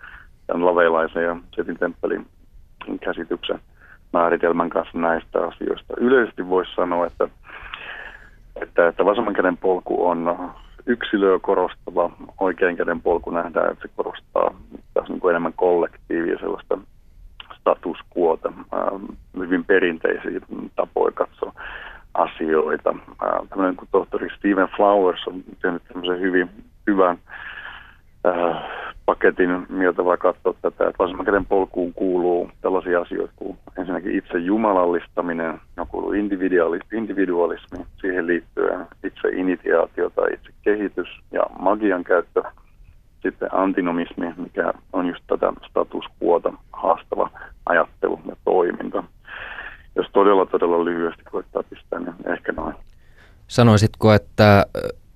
[0.46, 2.26] tämän laveilaisen ja Setin temppelin
[3.00, 3.58] käsityksen
[4.14, 5.94] määritelmän kanssa näistä asioista.
[5.96, 7.28] Yleisesti voisi sanoa, että,
[8.62, 10.50] että, että vasemman käden polku on
[10.86, 14.54] yksilöä korostava, oikean käden polku nähdään, että se korostaa
[14.94, 16.78] taas niin kuin enemmän kollektiivia, sellaista
[17.60, 18.52] status quota,
[19.38, 20.40] hyvin perinteisiä
[20.76, 21.52] tapoja katsoa
[22.14, 22.94] asioita.
[23.48, 26.50] Tällainen kuin tohtori Stephen Flowers on tehnyt tämmöisen hyvin
[26.86, 27.18] hyvän
[28.26, 28.62] äh,
[29.06, 35.60] paketin, miltä voi katsoa tätä, että vasemman polkuun kuuluu tällaisia asioita kuin ensinnäkin itse jumalallistaminen,
[35.76, 36.12] no kuuluu
[36.92, 42.42] individualismi, siihen liittyen itse initiaatio tai itse kehitys ja magian käyttö,
[43.22, 47.30] sitten antinomismi, mikä on just tätä status quota haastava
[47.66, 49.04] ajattelu ja toiminta.
[49.96, 52.74] Jos todella todella lyhyesti koittaa pistää, niin ehkä noin.
[53.48, 54.66] Sanoisitko, että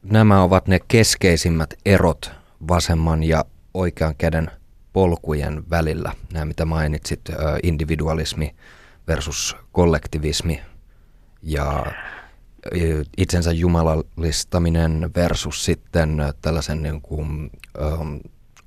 [0.03, 2.33] nämä ovat ne keskeisimmät erot
[2.68, 3.44] vasemman ja
[3.78, 4.50] oikean käden
[4.92, 7.20] polkujen välillä, nämä mitä mainitsit,
[7.62, 8.54] individualismi
[9.08, 10.60] versus kollektivismi
[11.42, 11.86] ja
[13.16, 17.50] itsensä jumalallistaminen versus sitten tällaisen niin kuin,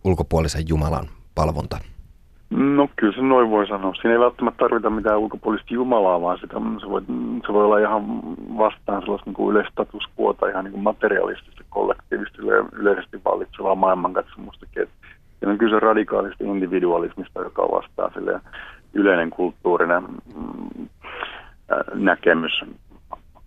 [0.04, 1.80] ulkopuolisen Jumalan palvonta?
[2.52, 3.94] No kyllä se noin voi sanoa.
[3.94, 7.02] Siinä ei välttämättä tarvita mitään ulkopuolista Jumalaa, vaan sitä, se, voi,
[7.48, 8.04] se voi olla ihan
[8.58, 12.38] vastaan sellaista niin yleistatuskuota, ihan niin kuin materialistista, kollektiivista,
[12.72, 14.88] yleisesti vallitsevaa maailmankatsomustakin.
[15.42, 18.40] Ja on kyse radikaalista individualismista, joka vastaa sille
[18.94, 20.88] yleinen kulttuurinen mm,
[21.94, 22.62] näkemys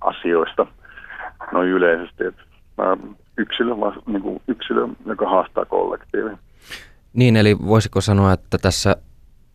[0.01, 0.67] asioista
[1.53, 2.25] noin yleisesti.
[2.25, 2.43] Että
[3.39, 3.75] yksilö,
[4.07, 6.39] niin kuin yksilö, joka haastaa kollektiivin.
[7.15, 8.97] Niin, eli voisiko sanoa, että tässä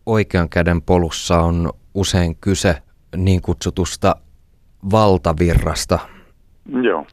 [0.06, 2.82] oikean käden polussa on usein kyse
[3.18, 4.16] niin kutsutusta
[4.92, 6.00] valtavirrasta?
[6.84, 7.08] Joo,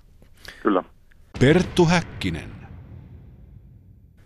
[0.62, 0.84] kyllä.
[1.40, 2.50] Perttu Häkkinen.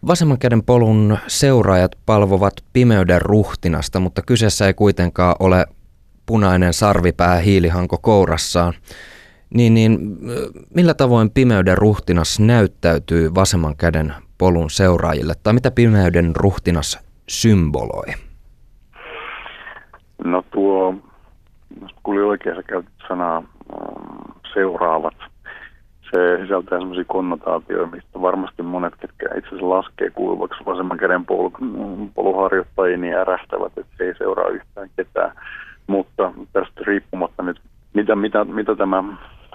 [0.06, 5.66] Vasemman käden polun seuraajat palvovat pimeyden ruhtinasta, mutta kyseessä ei kuitenkaan ole
[6.26, 8.74] punainen sarvipää hiilihanko kourassaan.
[9.54, 10.18] Niin, niin
[10.74, 16.98] millä tavoin pimeyden ruhtinas näyttäytyy vasemman käden polun seuraajille, tai mitä pimeyden ruhtinas
[17.29, 18.14] symboloi?
[20.24, 20.94] No tuo,
[22.03, 25.14] kuulin oikein, sä käytit sanaa ähm, seuraavat.
[26.11, 31.50] Se sisältää sellaisia konnotaatioita, mistä varmasti monet, ketkä itse asiassa laskee kuuluvaksi vasemman käden pol,
[32.14, 35.33] poluharjoittajiin, niin ärähtävät, että se ei seuraa yhtään ketään.
[35.87, 37.61] Mutta tästä riippumatta nyt,
[37.94, 39.05] mitä, mitä, mitä tämä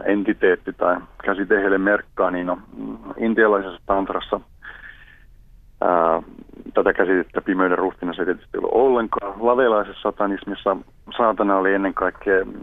[0.05, 2.57] entiteetti tai käsite heille merkkaa, niin no,
[3.17, 4.39] intialaisessa tantrassa–
[5.87, 6.21] Ää,
[6.73, 9.33] tätä käsitettä pimeyden ruhtinas ei tietysti ollut ollenkaan.
[9.39, 10.77] Lavelaisessa satanismissa
[11.17, 12.53] saatana oli ennen kaikkea mm,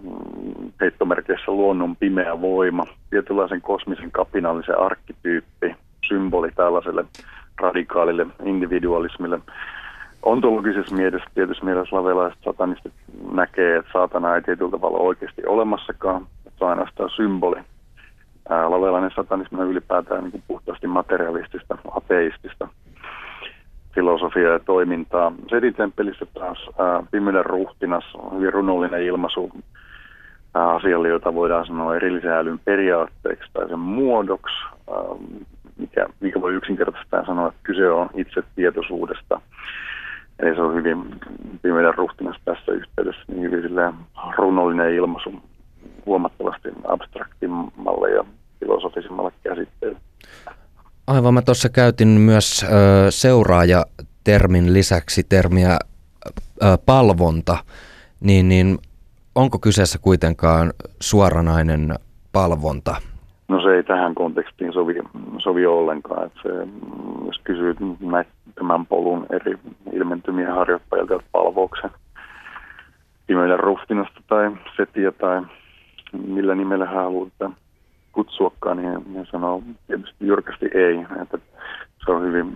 [0.80, 5.76] heittomerkeissä luonnon pimeä voima, tietynlaisen kosmisen kapinallisen arkkityyppi,
[6.08, 7.04] symboli tällaiselle
[7.60, 9.40] radikaalille individualismille.
[10.22, 12.92] Ontologisessa mielessä tietysti mielessä lavelaiset satanistit
[13.32, 16.26] näkee, että saatana ei tietyllä tavalla oikeasti olemassakaan,
[16.58, 17.60] se ainoastaan symboli.
[18.68, 22.68] Lavelainen satanismi on ylipäätään niin kuin puhtaasti materialistista, ateistista
[23.94, 25.32] filosofiaa ja toimintaa.
[25.50, 26.68] Setitemppelissä taas
[27.10, 29.50] Pimeyden ruhtinas on hyvin runollinen ilmaisu
[30.54, 34.54] asialle, jota voidaan sanoa erillisen älyn periaatteeksi tai sen muodoksi,
[34.90, 34.96] ää,
[35.78, 39.40] mikä, mikä voi yksinkertaisesti sanoa, että kyse on itse tietoisuudesta.
[40.38, 41.04] Eli se on hyvin
[41.62, 43.94] Pimeyden ruhtinas tässä yhteydessä niin hyvin
[44.36, 45.42] runollinen ilmaisu
[46.06, 48.24] huomattavasti abstraktimmalle ja
[48.60, 49.98] filosofisemmalle käsitteelle.
[51.06, 52.66] Aivan, mä tuossa käytin myös ö,
[53.10, 55.78] seuraaja-termin lisäksi termiä
[56.86, 57.56] palvonta,
[58.20, 58.78] niin, niin
[59.34, 61.94] onko kyseessä kuitenkaan suoranainen
[62.32, 62.96] palvonta?
[63.48, 64.94] No se ei tähän kontekstiin sovi,
[65.38, 66.26] sovi ollenkaan.
[66.26, 66.48] Että se,
[67.26, 67.76] jos kysyy
[68.54, 69.58] tämän polun eri
[69.92, 71.90] ilmentymiä harjoittajilta palvouksen
[73.26, 75.42] pimeyden ruhtinasta tai setiä tai
[76.26, 77.28] millä nimellä hän haluaa
[78.12, 81.06] kutsuakaan, niin, niin sanoo tietysti jyrkästi ei.
[81.22, 81.38] Että
[82.04, 82.52] se on hyvin,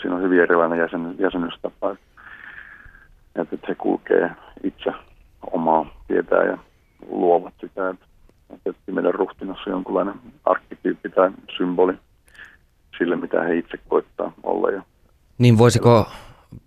[0.00, 1.96] siinä on hyvin erilainen jäsen, jäsenystapa.
[3.34, 4.30] Että, he kulkee
[4.64, 4.92] itse
[5.52, 6.58] omaa tietää ja
[7.10, 7.90] luovat sitä.
[7.90, 8.06] Että,
[8.66, 11.94] että meidän ruhtinassa on jonkunlainen arkkityyppi tai symboli
[12.98, 14.70] sille, mitä he itse koittaa olla.
[14.70, 14.82] Ja
[15.38, 16.06] niin voisiko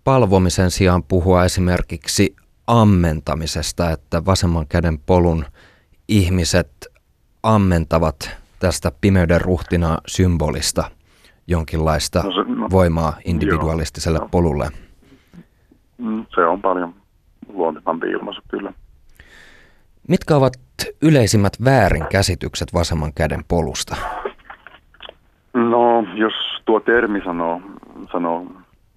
[0.04, 5.44] palvomisen sijaan puhua esimerkiksi ammentamisesta, että vasemman käden polun
[6.08, 6.68] ihmiset
[7.46, 10.84] ammentavat tästä pimeyden ruhtina symbolista
[11.46, 14.68] jonkinlaista no se, no, voimaa individualistiselle joo, polulle?
[15.98, 16.94] Mm, se on paljon
[17.52, 18.72] luontevampi ilmaisu kyllä.
[20.08, 20.52] Mitkä ovat
[21.02, 23.96] yleisimmät väärinkäsitykset vasemman käden polusta?
[25.54, 27.60] No, jos tuo termi sanoo,
[28.12, 28.46] sanoo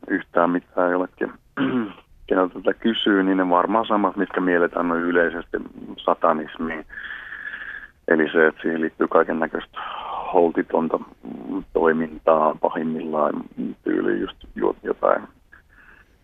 [0.07, 1.33] yhtään mitään jollekin
[2.27, 5.57] keneltä tätä kysyy, niin ne varmaan samat, mitkä mielletään noin yleisesti
[5.97, 6.85] satanismiin.
[8.09, 9.79] Eli se, että siihen liittyy kaiken näköistä
[10.33, 10.99] holtitonta
[11.73, 13.33] toimintaa pahimmillaan
[13.83, 14.37] tyyli just
[14.83, 15.21] jotain,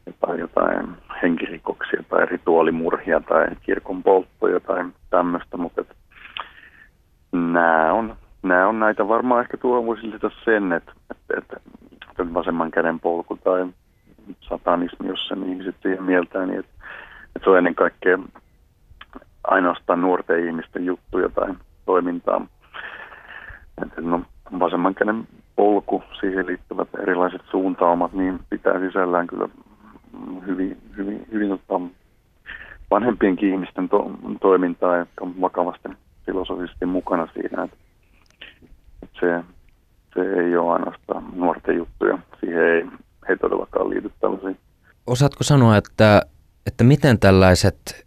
[0.06, 0.88] jotain, jotain
[1.22, 5.96] henkirikoksia tai rituaalimurhia tai kirkon polttoja tai tämmöistä, mutta et,
[7.32, 12.72] nämä on, nämä on näitä varmaan ehkä tuo voisi lisätä sen, että, että, että vasemman
[12.72, 13.68] käden polku tai
[14.42, 16.72] satanismi, jos sen ihmiset siihen mieltää, niin että,
[17.36, 18.20] että se on ennen kaikkea
[19.44, 21.54] ainoastaan nuorten ihmisten juttuja tai
[21.86, 22.48] toimintaa.
[24.02, 24.22] No,
[24.60, 29.50] vasemman käden polku, siihen liittyvät erilaiset suuntaumat, niin pitää sisällään kyllä
[30.48, 31.82] hyvin, hyvin, hyvin tota,
[32.92, 35.90] vanhempienkin ihmisten to, toimintaa, jotka on vakavasti
[36.26, 37.78] filosofisesti mukana siinä, että
[39.20, 39.44] se,
[40.14, 42.18] se ei ole ainoastaan nuorten juttuja.
[42.40, 42.86] Siihen ei,
[43.30, 44.58] ei todellakaan liity tällaisiin.
[45.08, 46.22] Osaatko sanoa, että,
[46.66, 48.06] että miten tällaiset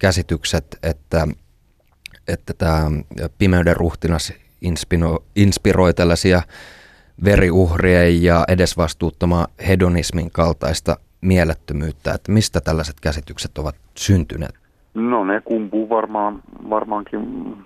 [0.00, 1.26] käsitykset, että,
[2.28, 2.90] että tämä
[3.38, 6.42] pimeyden ruhtinas inspiro, inspiroi tällaisia
[7.24, 14.54] veriuhrien ja edesvastuuttoman hedonismin kaltaista mielettömyyttä, että mistä tällaiset käsitykset ovat syntyneet?
[14.94, 17.56] No ne kumpuu varmaan, varmaankin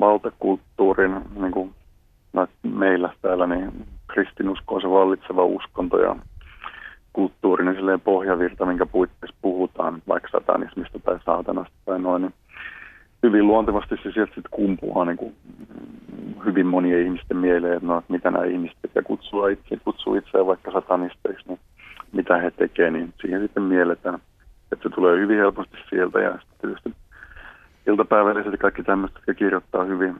[0.00, 1.74] valtakulttuurin, niin kuin
[2.62, 6.16] meillä täällä, niin kristinusko on se vallitseva uskonto ja
[7.12, 12.34] kulttuurinen silleen pohjavirta, minkä puitteissa puhutaan, vaikka satanismista tai saatanasta tai noin, niin
[13.22, 15.34] hyvin luontevasti se sieltä sitten kumpuaa niin kuin
[16.44, 20.46] hyvin monien ihmisten mieleen, että, no, että mitä nämä ihmiset ja kutsuu, itse, kutsuu itseään
[20.46, 21.58] vaikka satanisteiksi, niin
[22.12, 24.18] mitä he tekevät, niin siihen sitten mielletään,
[24.72, 26.94] että se tulee hyvin helposti sieltä ja sitten tietysti
[27.86, 30.16] iltapäivälliset kaikki tämmöiset, jotka kirjoittaa hyvin,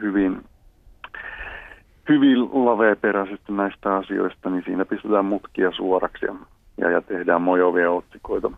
[0.00, 0.44] hyvin,
[2.08, 6.34] hyvin laveaperäisesti näistä asioista, niin siinä pistetään mutkia suoraksi ja,
[6.78, 8.50] ja, ja tehdään mojovia otsikoita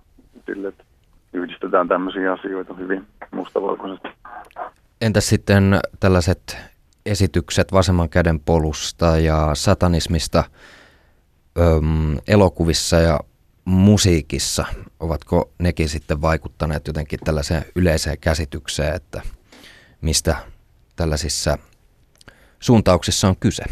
[0.47, 0.85] sille, että
[1.33, 4.09] yhdistetään tämmöisiä asioita hyvin mustavalkoisesti.
[5.01, 6.59] Entäs sitten tällaiset
[7.07, 10.45] esitykset vasemman käden polusta ja satanismista
[11.59, 13.21] öm, elokuvissa ja
[13.65, 14.65] musiikissa,
[15.01, 19.23] ovatko nekin sitten vaikuttaneet jotenkin tällaiseen yleiseen käsitykseen, että
[20.01, 20.37] mistä
[20.97, 21.59] tällaisissa
[22.61, 23.65] suuntauksissa on kyse?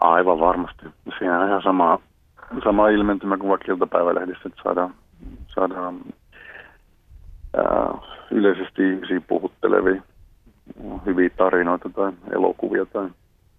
[0.00, 0.86] Aivan varmasti.
[1.18, 1.98] Siinä on ihan sama,
[2.64, 4.94] sama ilmentymä kuin vaikka iltapäivälehdissä, että saadaan,
[5.54, 6.00] saadaan
[7.56, 7.98] ää,
[8.30, 10.02] yleisesti ihmisiä puhuttelevia
[11.06, 13.08] hyviä tarinoita tai elokuvia tai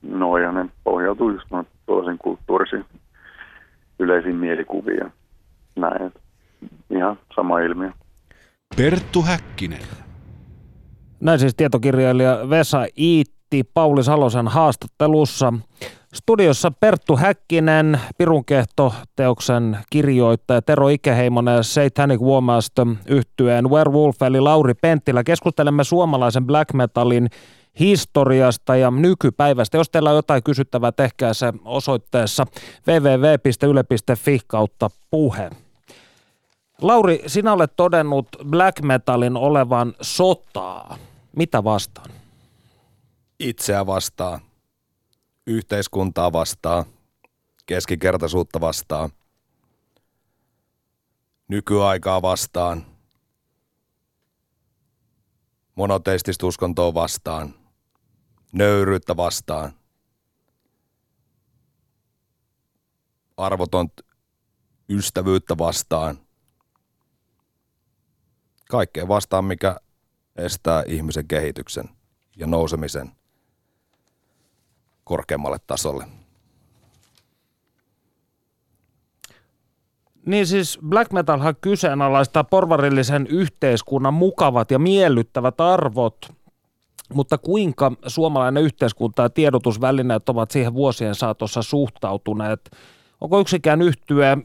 [0.02, 1.48] noin, ja ne pohjautuu just
[1.86, 2.86] tuollaisiin kulttuurisiin
[4.00, 5.14] yleisiin mielikuviin
[5.76, 6.14] näin.
[6.90, 7.92] Ihan sama ilmiö.
[8.78, 9.82] Perttu Häkkinen.
[11.20, 15.54] Näin siis tietokirjailija Vesa Iitti Pauli Salosen haastattelussa.
[16.14, 25.24] Studiossa Perttu Häkkinen, Pirunkehto-teoksen kirjoittaja Tero Ikeheimonen ja Satanic Warmaster yhtyeen Werewolf eli Lauri Penttilä.
[25.24, 27.30] Keskustelemme suomalaisen black metalin
[27.80, 29.78] historiasta ja nykypäivästä.
[29.78, 32.46] Jos teillä on jotain kysyttävää, tehkää se osoitteessa
[32.88, 35.50] www.yle.fi kautta puhe.
[36.82, 40.98] Lauri, sinä olet todennut black metalin olevan sotaa.
[41.36, 42.12] Mitä vastaan?
[43.40, 44.47] Itseä vastaan
[45.48, 46.86] yhteiskuntaa vastaan,
[47.66, 49.10] keskikertaisuutta vastaan,
[51.48, 52.86] nykyaikaa vastaan,
[55.76, 57.54] monoteistista uskontoa vastaan,
[58.52, 59.74] nöyryyttä vastaan,
[63.38, 63.90] arvoton
[64.90, 66.20] ystävyyttä vastaan,
[68.70, 69.78] kaikkea vastaan, mikä
[70.36, 71.90] estää ihmisen kehityksen
[72.36, 73.12] ja nousemisen
[75.08, 76.06] korkeammalle tasolle.
[80.26, 86.34] Niin siis black metalhan kyseenalaistaa porvarillisen yhteiskunnan mukavat ja miellyttävät arvot,
[87.14, 92.72] mutta kuinka suomalainen yhteiskunta ja tiedotusvälineet ovat siihen vuosien saatossa suhtautuneet?
[93.22, 94.38] Onko yksikään yhtyä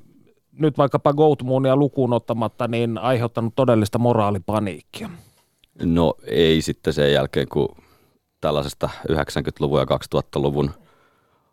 [0.52, 5.10] nyt vaikkapa Goatmoonia lukuun ottamatta, niin aiheuttanut todellista moraalipaniikkia?
[5.82, 7.68] No ei sitten sen jälkeen, kun
[8.42, 10.70] tällaisesta 90-luvun ja 2000-luvun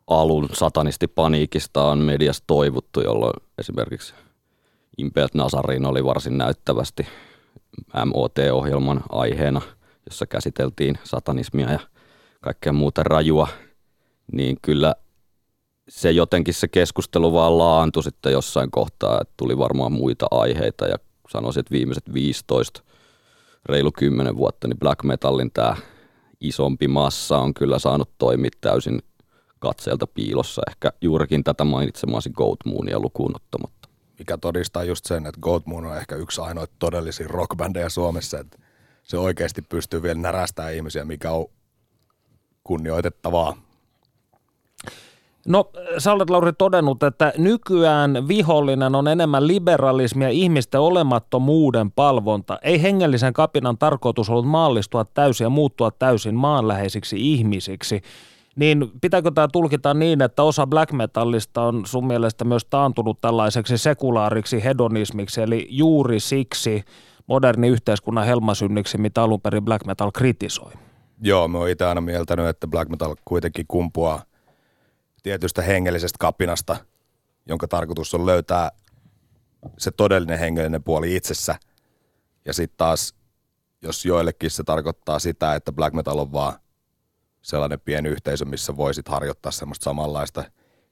[0.08, 4.14] alun satanistipaniikista on mediassa toivuttu, jolloin esimerkiksi
[4.98, 7.08] Impelt Nazarin oli varsin näyttävästi
[8.06, 9.62] MOT-ohjelman aiheena,
[10.06, 11.80] jossa käsiteltiin satanismia ja
[12.42, 13.48] kaikkea muuta rajua,
[14.32, 14.96] niin kyllä
[15.90, 20.98] se jotenkin se keskustelu vaan laantui sitten jossain kohtaa, että tuli varmaan muita aiheita ja
[21.30, 22.84] sanoisin, että viimeiset 15,
[23.66, 25.76] reilu 10 vuotta, niin black metallin tämä
[26.42, 29.02] isompi massa on kyllä saanut toimia täysin
[29.60, 30.62] katseelta piilossa.
[30.70, 33.90] Ehkä juurikin tätä mainitsemaasi Goat Moonia lukuun ottamatta.
[34.20, 38.58] mikä todistaa just sen, että Goatmoon on ehkä yksi ainoa todellisia rockbändejä Suomessa, että
[39.04, 41.46] se oikeasti pystyy vielä närästämään ihmisiä, mikä on
[42.64, 43.69] kunnioitettavaa.
[45.48, 45.72] No,
[46.14, 52.60] olet Lauri todennut, että nykyään vihollinen on enemmän liberalismi ja ihmisten olemattomuuden palvonta.
[52.62, 58.02] Ei hengellisen kapinan tarkoitus ollut maallistua täysin ja muuttua täysin maanläheisiksi ihmisiksi.
[58.56, 63.78] Niin pitääkö tämä tulkita niin, että osa black metallista on sun mielestä myös taantunut tällaiseksi
[63.78, 66.84] sekulaariksi hedonismiksi, eli juuri siksi
[67.28, 70.72] moderni yhteiskunnan helmasynniksi, mitä alun perin black metal kritisoi?
[71.22, 74.22] Joo, mä oon itse aina mieltänyt, että black metal kuitenkin kumpuaa
[75.24, 76.78] tietystä hengellisestä kapinasta,
[77.46, 78.72] jonka tarkoitus on löytää
[79.78, 81.56] se todellinen hengellinen puoli itsessä.
[82.46, 83.16] Ja sitten taas,
[83.82, 86.54] jos joillekin se tarkoittaa sitä, että black metal on vaan
[87.42, 90.44] sellainen pieni yhteisö, missä voisit harjoittaa semmoista samanlaista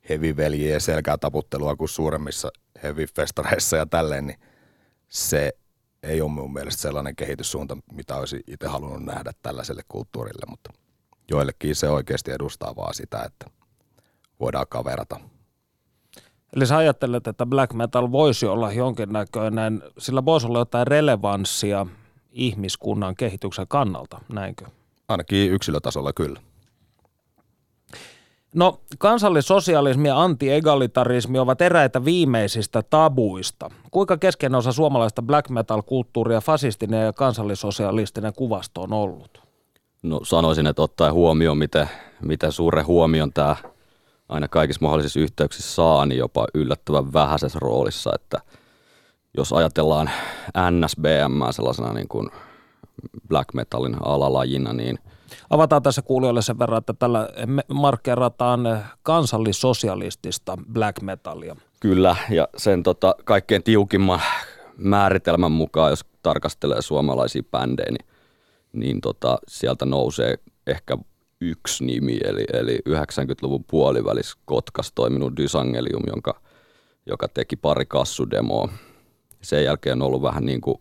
[0.09, 2.51] heavy-veljiä ja selkää taputtelua kuin suuremmissa
[2.83, 4.39] heavy-festareissa ja tälleen, niin
[5.07, 5.53] se
[6.03, 10.73] ei ole mun mielestä sellainen kehityssuunta, mitä olisi itse halunnut nähdä tällaiselle kulttuurille, mutta
[11.31, 13.56] joillekin se oikeasti edustaa vaan sitä, että
[14.39, 15.19] voidaan kaverata.
[16.55, 21.85] Eli sä ajattelet, että black metal voisi olla jonkinnäköinen, sillä voisi olla jotain relevanssia
[22.31, 24.65] ihmiskunnan kehityksen kannalta, näinkö?
[25.07, 26.39] Ainakin yksilötasolla kyllä.
[28.55, 33.71] No, kansallissosialismi ja antiegalitarismi ovat eräitä viimeisistä tabuista.
[33.91, 39.41] Kuinka keskeinen osa suomalaista black metal-kulttuuria fasistinen ja kansallissosialistinen kuvasto on ollut?
[40.03, 41.89] No sanoisin, että ottaen huomioon, miten,
[42.21, 43.55] miten suuren huomion tämä
[44.29, 48.41] aina kaikissa mahdollisissa yhteyksissä saa, niin jopa yllättävän vähäisessä roolissa, että
[49.37, 50.09] jos ajatellaan
[50.71, 52.29] NSBM sellaisena niin kuin
[53.27, 54.99] black metalin alalajina, niin
[55.49, 57.29] Avataan tässä kuulijoille sen verran, että tällä
[57.73, 61.55] markkerataan kansallissosialistista black metalia.
[61.79, 64.21] Kyllä, ja sen tota, kaikkein tiukimman
[64.77, 68.07] määritelmän mukaan, jos tarkastelee suomalaisia bändejä, niin,
[68.73, 70.35] niin tota, sieltä nousee
[70.67, 70.97] ehkä
[71.41, 76.41] yksi nimi, eli, eli 90-luvun puolivälissä Kotkas toiminut Dysangelium, jonka,
[77.05, 78.69] joka teki pari kassudemoa.
[79.41, 80.77] Sen jälkeen on ollut vähän niin kuin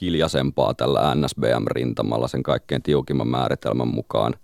[0.00, 4.34] hiljaisempaa tällä NSBM-rintamalla sen kaikkein tiukimman määritelmän mukaan.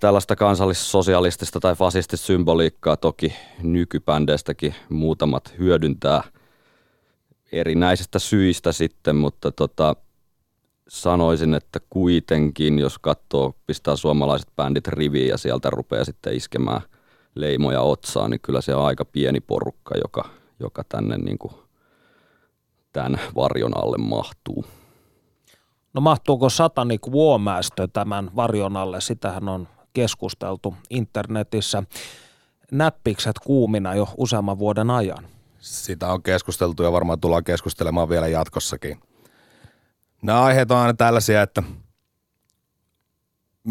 [0.00, 6.22] Tällaista kansallissosialistista tai fasistista symboliikkaa toki nykybändeistäkin muutamat hyödyntää
[7.52, 9.96] erinäisistä syistä sitten, mutta tota,
[10.88, 16.80] sanoisin, että kuitenkin, jos katsoo, pistää suomalaiset bändit riviin ja sieltä rupeaa sitten iskemään
[17.34, 20.28] leimoja otsaan, niin kyllä se on aika pieni porukka, joka,
[20.60, 21.52] joka tänne niin kuin
[22.92, 24.64] tämän varjon alle mahtuu.
[25.94, 29.00] No mahtuuko Satanic Warmaster tämän varjon alle?
[29.00, 31.82] Sitähän on keskusteltu internetissä
[32.72, 35.26] näppikset kuumina jo useamman vuoden ajan.
[35.58, 39.00] Sitä on keskusteltu ja varmaan tullaan keskustelemaan vielä jatkossakin.
[40.22, 41.62] Nämä aiheet on aina tällaisia, että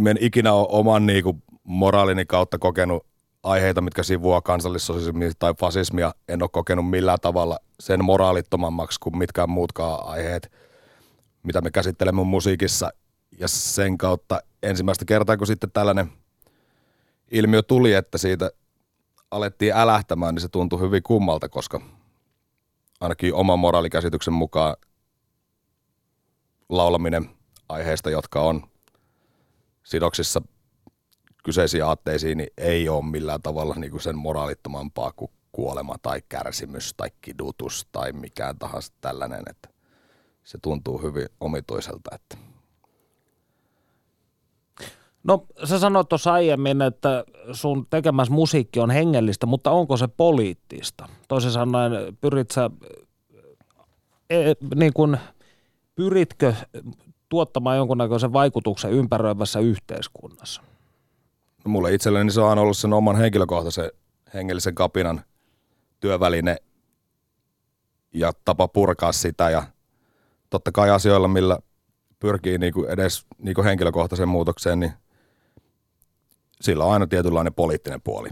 [0.09, 3.05] en ikinä ole oman niin kuin, moraalini kautta kokenut
[3.43, 6.13] aiheita, mitkä sivuaa kansallissosialismia tai fasismia.
[6.27, 10.51] En ole kokenut millään tavalla sen moraalittomammaksi kuin mitkään muutkaan aiheet,
[11.43, 12.89] mitä me käsittelemme musiikissa.
[13.39, 16.11] Ja sen kautta ensimmäistä kertaa, kun sitten tällainen
[17.31, 18.51] ilmiö tuli, että siitä
[19.31, 21.81] alettiin älähtämään, niin se tuntui hyvin kummalta, koska
[23.01, 24.75] ainakin oman moraalikäsityksen mukaan
[26.69, 27.29] laulaminen
[27.69, 28.63] aiheista, jotka on
[29.83, 30.41] sidoksissa
[31.43, 36.93] kyseisiin aatteisiin, niin ei ole millään tavalla niin kuin sen moraalittomampaa kuin kuolema tai kärsimys
[36.97, 39.69] tai kidutus tai mikään tahansa tällainen, että
[40.43, 42.15] se tuntuu hyvin omituiselta.
[42.15, 42.37] Että.
[45.23, 51.09] No sä sanoit tuossa aiemmin, että sun tekemässä musiikki on hengellistä, mutta onko se poliittista?
[51.27, 52.69] Toisin sanoen, pyrit sä,
[54.29, 54.37] e,
[54.75, 55.17] niin kun,
[55.95, 56.53] pyritkö
[57.29, 60.61] tuottamaan jonkunnäköisen vaikutuksen ympäröivässä yhteiskunnassa?
[61.65, 63.91] No mulle itselleni se on ollut sen oman henkilökohtaisen
[64.33, 65.21] hengellisen kapinan
[65.99, 66.57] työväline
[68.13, 69.63] ja tapa purkaa sitä ja
[70.49, 71.59] totta kai asioilla, millä
[72.19, 74.93] pyrkii niinku edes niinku henkilökohtaiseen muutokseen, niin
[76.61, 78.29] sillä on aina tietynlainen poliittinen puoli.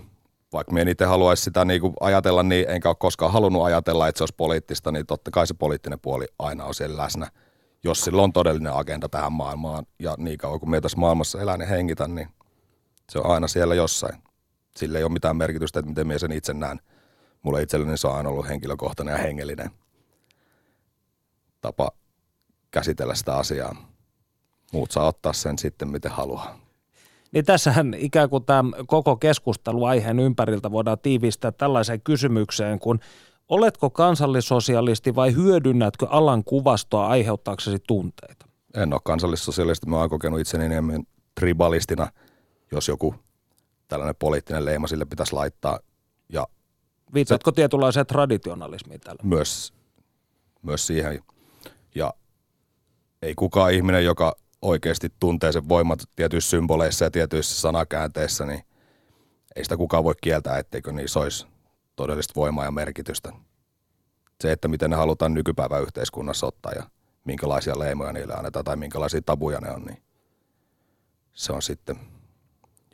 [0.53, 4.23] Vaikka en itse haluaisi sitä niinku ajatella, niin enkä ole koskaan halunnut ajatella, että se
[4.23, 7.31] olisi poliittista, niin totta kai se poliittinen puoli aina on siellä läsnä.
[7.83, 11.61] Jos sillä on todellinen agenda tähän maailmaan ja niin kauan kuin me tässä maailmassa elän
[11.61, 12.27] ja hengitän, niin
[13.11, 14.23] se on aina siellä jossain.
[14.75, 16.79] Sillä ei ole mitään merkitystä, että miten minä sen itse näen.
[17.41, 19.71] Mulle itselleni se on aina ollut henkilökohtainen ja hengellinen
[21.61, 21.91] tapa
[22.71, 23.75] käsitellä sitä asiaa.
[24.73, 26.59] Muut saa ottaa sen sitten miten haluaa.
[27.31, 32.99] Niin tässähän ikään kuin tämä koko keskustelu aiheen ympäriltä voidaan tiivistää tällaiseen kysymykseen, kun
[33.49, 38.45] oletko kansallissosialisti vai hyödynnätkö alan kuvastoa aiheuttaaksesi tunteita?
[38.77, 41.03] En ole kansallissosialisti, mä oon kokenut itseni enemmän
[41.35, 42.07] tribalistina,
[42.71, 43.15] jos joku
[43.87, 45.79] tällainen poliittinen leima sille pitäisi laittaa.
[46.29, 46.47] Ja
[47.13, 49.19] Viitatko se, tietynlaiseen traditionalismiin tällä?
[49.23, 49.73] Myös,
[50.61, 51.23] myös siihen.
[51.95, 52.13] Ja
[53.21, 58.63] ei kukaan ihminen, joka oikeasti tuntee sen voimat tietyissä symboleissa ja tietyissä sanakäänteissä, niin
[59.55, 61.47] ei sitä kukaan voi kieltää, etteikö niissä olisi
[61.95, 63.31] todellista voimaa ja merkitystä.
[64.41, 66.83] Se, että miten ne halutaan nykypäivän yhteiskunnassa ottaa ja
[67.25, 70.03] minkälaisia leimoja niille annetaan tai minkälaisia tabuja ne on, niin
[71.33, 71.99] se on sitten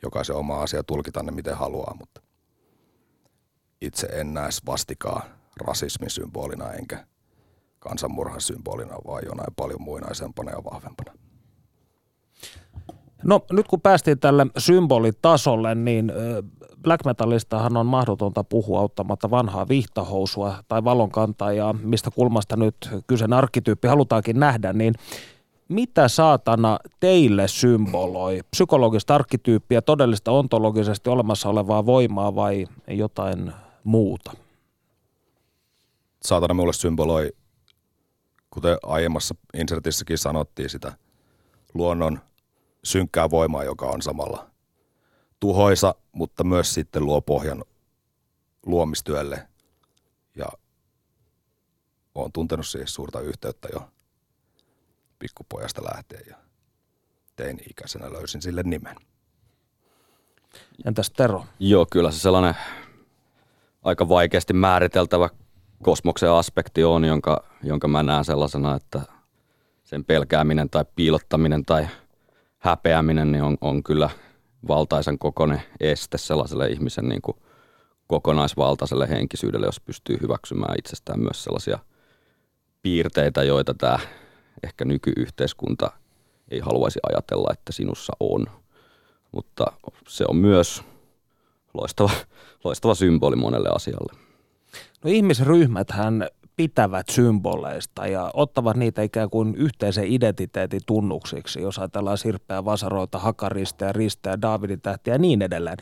[0.02, 2.22] jokaisen oma asia tulkita ne miten haluaa, mutta
[3.80, 5.24] itse en näe vastikaa
[5.56, 7.06] rasismin symbolina enkä
[7.78, 11.19] kansanmurhan symbolina, vaan jonain paljon muinaisempana ja vahvempana.
[13.24, 16.12] No nyt kun päästiin tälle symbolitasolle, niin
[16.82, 23.88] black metalistahan on mahdotonta puhua ottamatta vanhaa vihtahousua tai valonkantajaa, mistä kulmasta nyt kyseinen arkkityyppi
[23.88, 24.94] halutaankin nähdä, niin
[25.68, 28.40] mitä saatana teille symboloi?
[28.50, 33.52] Psykologista arkkityyppiä, todellista ontologisesti olemassa olevaa voimaa vai jotain
[33.84, 34.32] muuta?
[36.22, 37.30] Saatana mulle symboloi,
[38.50, 40.92] kuten aiemmassa insertissäkin sanottiin, sitä
[41.74, 42.20] luonnon
[42.84, 44.50] synkkää voimaa, joka on samalla
[45.40, 47.64] tuhoisa, mutta myös sitten luo pohjan
[48.66, 49.48] luomistyölle.
[50.34, 50.46] Ja
[52.14, 53.88] olen tuntenut siihen suurta yhteyttä jo
[55.18, 56.36] pikkupojasta lähtien ja
[57.36, 58.96] teini-ikäisenä löysin sille nimen.
[60.84, 61.46] Entäs Tero?
[61.58, 62.54] Joo, kyllä se sellainen
[63.82, 65.28] aika vaikeasti määriteltävä
[65.82, 69.00] kosmoksen aspekti on, jonka, jonka mä näen sellaisena, että
[69.84, 71.88] sen pelkääminen tai piilottaminen tai
[72.60, 74.10] häpeäminen niin on, on kyllä
[74.68, 77.36] valtaisen kokoinen este sellaiselle ihmisen niin kuin
[78.06, 81.78] kokonaisvaltaiselle henkisyydelle, jos pystyy hyväksymään itsestään myös sellaisia
[82.82, 83.98] piirteitä, joita tämä
[84.62, 85.90] ehkä nykyyhteiskunta
[86.50, 88.46] ei haluaisi ajatella, että sinussa on.
[89.32, 89.64] Mutta
[90.08, 90.82] se on myös
[91.74, 92.10] loistava,
[92.64, 94.12] loistava symboli monelle asialle.
[95.04, 96.28] No ihmisryhmäthän
[96.60, 103.92] pitävät symboleista ja ottavat niitä ikään kuin yhteisen identiteetin tunnuksiksi, jos ajatellaan sirppeä, vasaroita, hakaristeja,
[103.92, 105.76] ristejä, Davidin tähtiä ja niin edelleen.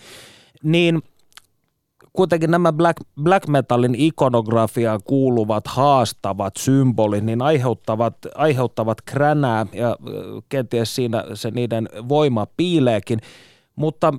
[0.63, 1.03] Niin
[2.13, 9.97] kuitenkin nämä black, black metalin ikonografiaan kuuluvat haastavat symbolit, niin aiheuttavat, aiheuttavat kränää ja
[10.49, 13.21] kenties siinä se niiden voima piileekin.
[13.77, 14.15] Mutta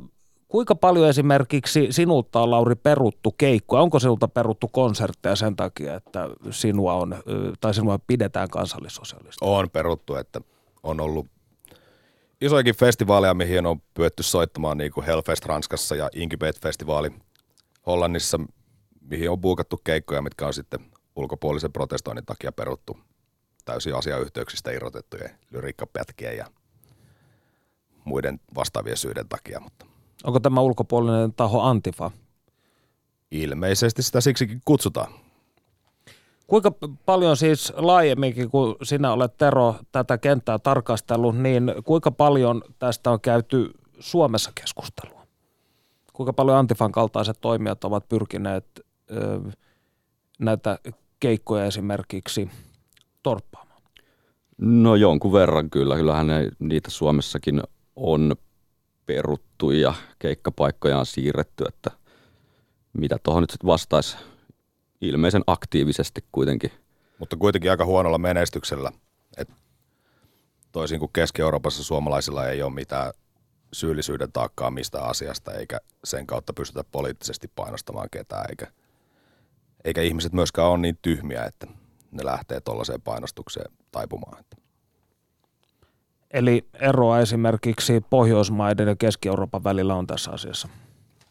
[0.49, 3.81] Kuinka paljon esimerkiksi sinulta on, Lauri, peruttu keikkoja?
[3.81, 7.15] Onko sinulta peruttu konsertteja sen takia, että sinua, on,
[7.61, 9.45] tai sinua pidetään kansallisosialista?
[9.45, 10.41] On peruttu, että
[10.83, 11.27] on ollut
[12.41, 17.11] isoikin festivaaleja, mihin on pyötty soittamaan, niin kuin Hellfest Ranskassa ja Incubate-festivaali
[17.85, 18.39] Hollannissa,
[19.01, 20.79] mihin on buukattu keikkoja, mitkä on sitten
[21.15, 22.99] ulkopuolisen protestoinnin takia peruttu
[23.65, 26.45] täysin asiayhteyksistä irrotettujen lyriikkapätkien ja
[28.05, 29.85] muiden vastaavien syiden takia, mutta
[30.23, 32.11] Onko tämä ulkopuolinen taho Antifa?
[33.31, 35.13] Ilmeisesti sitä siksikin kutsutaan.
[36.47, 36.71] Kuinka
[37.05, 43.21] paljon siis laajemminkin, kun sinä olet Tero tätä kenttää tarkastellut, niin kuinka paljon tästä on
[43.21, 45.27] käyty Suomessa keskustelua?
[46.13, 48.65] Kuinka paljon Antifan kaltaiset toimijat ovat pyrkineet
[49.11, 49.41] ö,
[50.39, 50.79] näitä
[51.19, 52.49] keikkoja esimerkiksi
[53.23, 53.81] torppaamaan?
[54.57, 55.95] No jonkun verran kyllä.
[55.95, 57.63] Kyllähän ne, niitä Suomessakin
[57.95, 58.35] on
[59.05, 59.48] peruttu
[59.81, 61.91] ja keikkapaikkoja on siirretty, että
[62.93, 64.17] mitä tuohon nyt sitten vastaisi
[65.01, 66.71] ilmeisen aktiivisesti kuitenkin.
[67.19, 68.91] Mutta kuitenkin aika huonolla menestyksellä.
[69.37, 69.49] Et
[70.71, 73.13] toisin kuin Keski-Euroopassa suomalaisilla ei ole mitään
[73.73, 78.67] syyllisyyden taakkaa mistä asiasta, eikä sen kautta pystytä poliittisesti painostamaan ketään, eikä,
[79.83, 81.67] eikä ihmiset myöskään ole niin tyhmiä, että
[82.11, 84.45] ne lähtee tuollaiseen painostukseen taipumaan.
[86.31, 90.69] Eli eroa esimerkiksi Pohjoismaiden ja Keski-Euroopan välillä on tässä asiassa?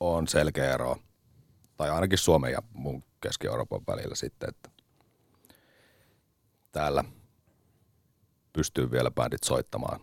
[0.01, 0.97] On selkeä ero.
[1.77, 4.71] Tai ainakin Suomen ja muun Keski-Euroopan välillä sitten, että
[6.73, 7.05] täällä
[8.53, 10.01] pystyy vielä bändit soittamaan.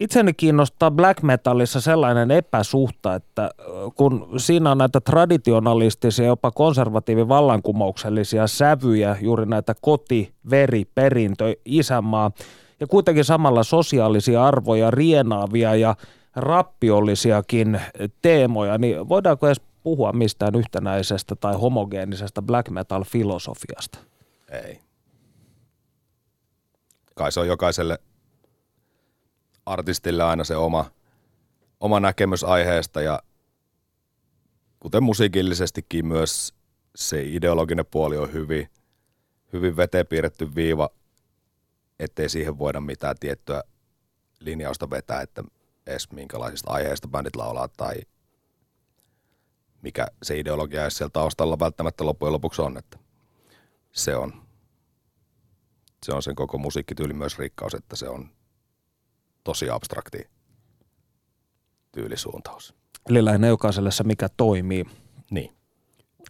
[0.00, 3.50] Itseni kiinnostaa black metalissa sellainen epäsuhta, että
[3.94, 12.30] kun siinä on näitä traditionalistisia, jopa konservatiivivallankumouksellisia sävyjä, juuri näitä koti, veri, perintö, isänmaa,
[12.80, 15.96] ja kuitenkin samalla sosiaalisia arvoja, rienaavia ja
[16.36, 17.80] rappiollisiakin
[18.22, 23.98] teemoja, niin voidaanko edes puhua mistään yhtenäisestä tai homogeenisesta black metal filosofiasta?
[24.50, 24.80] Ei.
[27.14, 27.98] Kai se on jokaiselle
[29.70, 30.90] artistille aina se oma,
[31.80, 33.22] oma näkemys aiheesta ja
[34.80, 36.54] kuten musiikillisestikin myös
[36.96, 38.68] se ideologinen puoli on hyvin,
[39.52, 40.90] hyvin veteen piirretty viiva,
[41.98, 43.62] ettei siihen voida mitään tiettyä
[44.40, 45.44] linjausta vetää, että
[45.86, 47.94] edes minkälaisista aiheista bändit laulaa tai
[49.82, 52.98] mikä se ideologia edes siellä taustalla välttämättä loppujen lopuksi on, että
[53.92, 54.42] se on,
[56.06, 58.30] se on sen koko musiikkityyli myös rikkaus, että se on
[59.44, 60.26] tosi abstrakti
[61.92, 62.74] tyylisuuntaus.
[63.08, 64.84] Eli lähinnä jokaiselle se, mikä toimii.
[65.30, 65.52] Niin.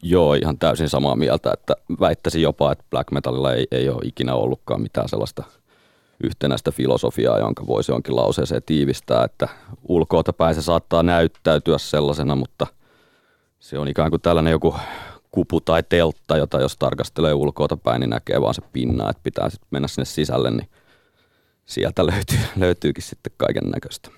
[0.02, 4.34] Joo, ihan täysin samaa mieltä, että väittäisin jopa, että black metalilla ei, ei ole ikinä
[4.34, 5.44] ollutkaan mitään sellaista
[6.24, 9.48] yhtenäistä filosofiaa, jonka voisi jonkin lauseeseen tiivistää, että
[9.88, 12.66] ulkoota päin se saattaa näyttäytyä sellaisena, mutta
[13.60, 14.74] se on ikään kuin tällainen joku
[15.30, 19.50] kupu tai teltta, jota jos tarkastelee ulkoota päin, niin näkee vaan se pinna, että pitää
[19.50, 20.68] sitten mennä sinne sisälle, niin
[21.70, 24.10] sieltä löytyy, löytyykin sitten kaiken näköistä.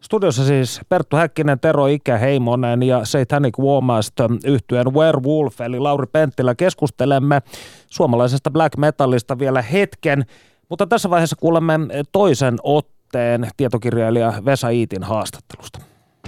[0.00, 6.54] Studiossa siis Perttu Häkkinen, Tero Ikä Heimonen ja Satanic Warmast yhtyeen Werewolf eli Lauri Penttilä
[6.54, 7.42] keskustelemme
[7.86, 10.24] suomalaisesta black metallista vielä hetken,
[10.68, 11.78] mutta tässä vaiheessa kuulemme
[12.12, 15.78] toisen otteen tietokirjailija Vesa Iitin haastattelusta.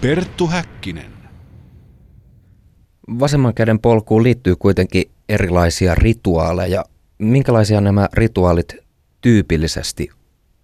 [0.01, 1.12] Perttu Häkkinen.
[3.20, 6.85] Vasemman käden polkuun liittyy kuitenkin erilaisia rituaaleja.
[7.18, 8.76] Minkälaisia nämä rituaalit
[9.20, 10.11] tyypillisesti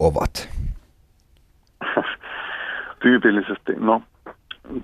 [0.01, 0.48] ovat?
[3.03, 4.03] Tyypillisesti, no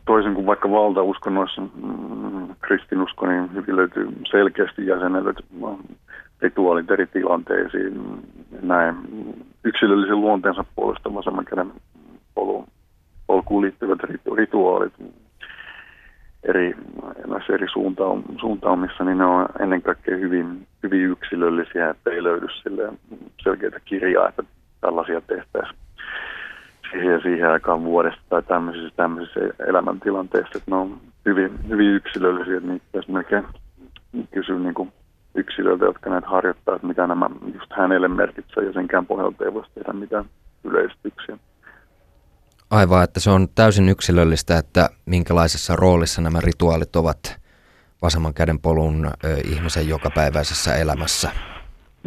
[0.07, 5.37] toisin kuin vaikka valtauskonnoissa, mm, kristinusko, niin hyvin löytyy selkeästi jäsenellyt
[6.43, 8.23] rituaalit eri tilanteisiin.
[8.63, 8.95] Näin
[9.65, 11.73] yksilöllisen luonteensa puolesta vasemman käden
[13.27, 13.99] polkuun liittyvät
[14.37, 14.93] rituaalit
[16.43, 16.75] eri,
[17.27, 17.67] näissä eri
[18.41, 22.47] suuntaumissa, niin ne on ennen kaikkea hyvin, hyvin yksilöllisiä, että ei löydy
[23.43, 24.43] selkeitä kirjaa, että
[24.87, 25.79] tällaisia tehtäisiin
[26.91, 32.85] siihen siihen aikaan vuodesta tai tämmöisissä, tämmöisissä elämäntilanteissa, että ne on hyvin, hyvin yksilöllisiä, niitä
[32.87, 33.45] pitäisi melkein
[34.31, 34.93] kysyä niin kuin
[35.35, 39.71] yksilöiltä, jotka näitä harjoittaa, että mitä nämä just hänelle merkitsee ja senkään pohjalta ei voisi
[39.75, 40.25] tehdä mitään
[40.65, 41.39] yleistyksiä.
[42.71, 47.37] Aivan, että se on täysin yksilöllistä, että minkälaisessa roolissa nämä rituaalit ovat
[48.03, 49.11] vasemman käden polun
[49.45, 51.31] ihmisen jokapäiväisessä elämässä.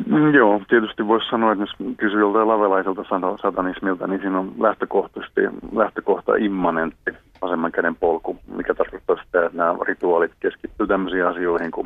[0.08, 3.04] Mm, joo, tietysti voisi sanoa, että jos kysyy joltain lavelaiselta
[3.41, 5.41] satanismilta, niin siinä on lähtökohtaisesti
[5.76, 11.86] lähtökohta immanentti vasemman käden polku, mikä tarkoittaa sitä, että nämä rituaalit keskittyy tämmöisiin asioihin kuin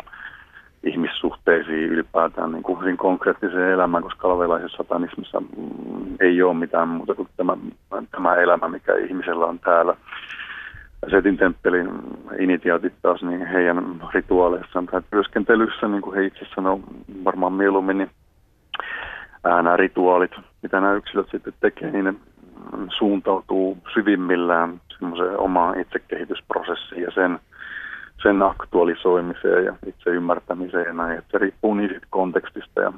[0.83, 7.15] ihmissuhteisiin ylipäätään niin kuin hyvin konkreettiseen elämään, koska lavelaisessa satanismissa mm, ei ole mitään muuta
[7.15, 7.57] kuin tämä,
[8.11, 9.95] tämä elämä, mikä ihmisellä on täällä.
[11.09, 11.89] Setin temppelin
[12.39, 16.79] initiaatit taas niin heidän rituaaleissaan tai työskentelyssä, niin kuin he itse sanoo
[17.23, 18.09] varmaan mieluummin, niin
[19.43, 20.31] nämä rituaalit,
[20.61, 22.13] mitä nämä yksilöt sitten tekee, niin ne
[22.97, 27.39] suuntautuu syvimmillään semmoiseen omaan itsekehitysprosessiin ja sen–
[28.23, 31.17] sen aktualisoimiseen ja itse ymmärtämiseen ja näin.
[31.17, 32.93] Että se riippuu niin kontekstista ja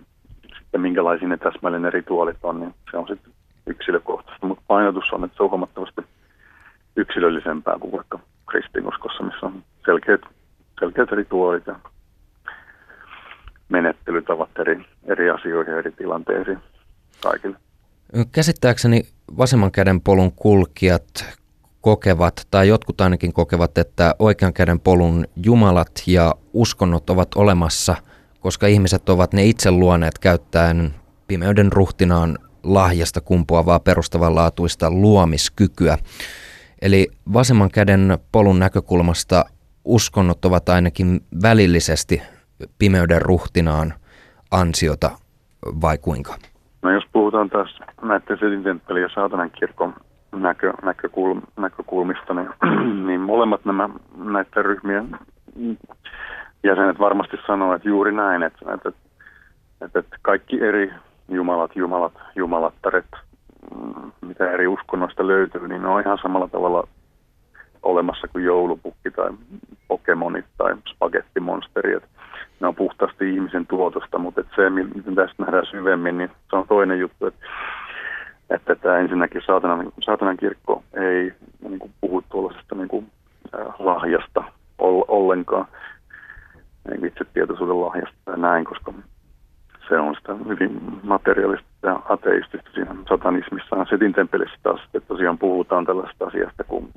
[0.60, 3.34] sitten minkälaisia ne täsmälleen ne rituaalit on, niin se on sitten
[3.68, 4.48] yksilökohtaista.
[4.48, 6.02] Mutta painotus on, että se on huomattavasti
[6.96, 8.20] yksilöllisempää kuin vaikka
[8.50, 10.22] kristinuskossa, missä on selkeät,
[10.80, 11.76] selkeät rituaalit ja
[13.70, 16.60] menettelytavat eri, eri asioihin ja eri tilanteisiin
[17.24, 17.58] kaikille.
[18.32, 19.02] Käsittääkseni
[19.38, 21.40] vasemman käden polun kulkijat
[21.82, 27.96] kokevat, tai jotkut ainakin kokevat, että oikean käden polun jumalat ja uskonnot ovat olemassa,
[28.40, 30.94] koska ihmiset ovat ne itse luoneet käyttäen
[31.28, 35.98] pimeyden ruhtinaan lahjasta kumpuavaa perustavanlaatuista luomiskykyä.
[36.86, 39.46] Eli vasemman käden polun näkökulmasta
[39.86, 42.22] uskonnot ovat ainakin välillisesti
[42.80, 43.94] pimeyden ruhtinaan
[44.52, 45.12] ansiota,
[45.82, 46.36] vai kuinka?
[46.82, 48.64] No jos puhutaan taas näiden Sedin
[49.02, 49.94] ja saatanan kirkon
[50.36, 52.50] näkö, näkökulm, näkökulmista, niin,
[53.08, 55.18] niin molemmat nämä näiden ryhmien
[56.64, 58.90] jäsenet varmasti sanoo, että juuri näin, että, että,
[59.82, 60.94] että, että kaikki eri
[61.30, 63.06] jumalat, jumalat, jumalattaret,
[64.22, 66.88] mitä eri uskonnoista löytyy, niin ne on ihan samalla tavalla
[67.84, 69.30] olemassa kuin joulupukki tai
[69.88, 71.94] pokemonit tai spagettimonsteri.
[71.94, 72.08] Että
[72.60, 76.68] ne on puhtaasti ihmisen tuotosta, mutta että se, miten tästä nähdään syvemmin, niin se on
[76.68, 77.26] toinen juttu.
[77.26, 77.46] Että
[78.50, 81.34] että, että ensinnäkin saatanan, saatanan kirkko ei
[81.70, 83.12] niin kuin, puhu tuollaisesta niin kuin,
[83.80, 84.44] lahjasta
[85.08, 85.66] ollenkaan,
[86.90, 88.94] niin itse tietoisuuden lahjasta ja näin, koska
[89.90, 93.86] se on sitä hyvin materiaalista ja ateistista siinä satanismissa.
[93.90, 96.90] Setin temppelissä taas että tosiaan puhutaan tällaista asiasta kuin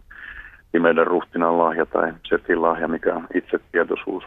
[0.73, 4.25] pimeyden ruhtinan lahja tai setin lahja, mikä on itse tietoisuus.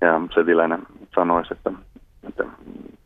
[0.00, 0.82] Ja setiläinen
[1.14, 1.72] sanoisi, että
[2.28, 2.44] että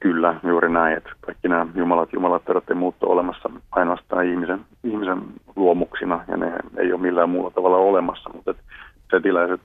[0.00, 5.22] kyllä, juuri näin, että kaikki nämä jumalat, jumalattarot ja muut olemassa ainoastaan ihmisen, ihmisen
[5.56, 8.62] luomuksina ja ne ei ole millään muulla tavalla olemassa, mutta että
[9.10, 9.60] setiläiset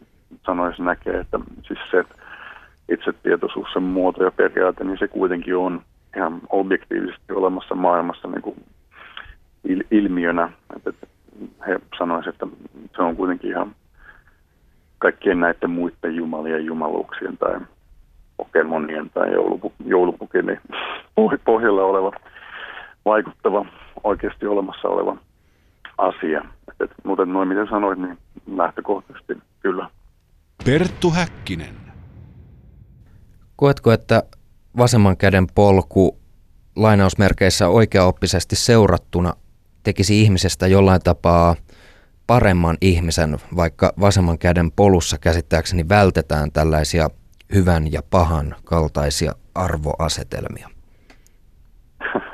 [0.45, 2.15] sanoisi näkee, että siis se, että
[2.89, 5.81] itsetietoisuus, sen muoto ja periaate, niin se kuitenkin on
[6.15, 8.65] ihan objektiivisesti olemassa maailmassa niin kuin
[9.63, 10.49] il, ilmiönä.
[10.75, 11.07] Että, että
[11.67, 12.47] he sanoisivat, että
[12.95, 13.75] se on kuitenkin ihan
[14.97, 17.59] kaikkien näiden muiden jumalien, jumaluuksien tai
[18.37, 20.59] Pokemonien tai joulupu, joulupukin
[21.45, 22.11] pohjalla oleva
[23.05, 23.65] vaikuttava,
[24.03, 25.17] oikeasti olemassa oleva
[25.97, 26.45] asia.
[26.79, 28.17] Et, mutta noin miten sanoit, niin
[28.55, 29.89] lähtökohtaisesti kyllä.
[30.65, 31.75] Perttu Häkkinen.
[33.55, 34.23] Koetko, että
[34.77, 36.17] vasemman käden polku
[36.75, 39.33] lainausmerkeissä oikeaoppisesti seurattuna
[39.83, 41.55] tekisi ihmisestä jollain tapaa
[42.27, 47.09] paremman ihmisen, vaikka vasemman käden polussa käsittääkseni vältetään tällaisia
[47.53, 50.69] hyvän ja pahan kaltaisia arvoasetelmia?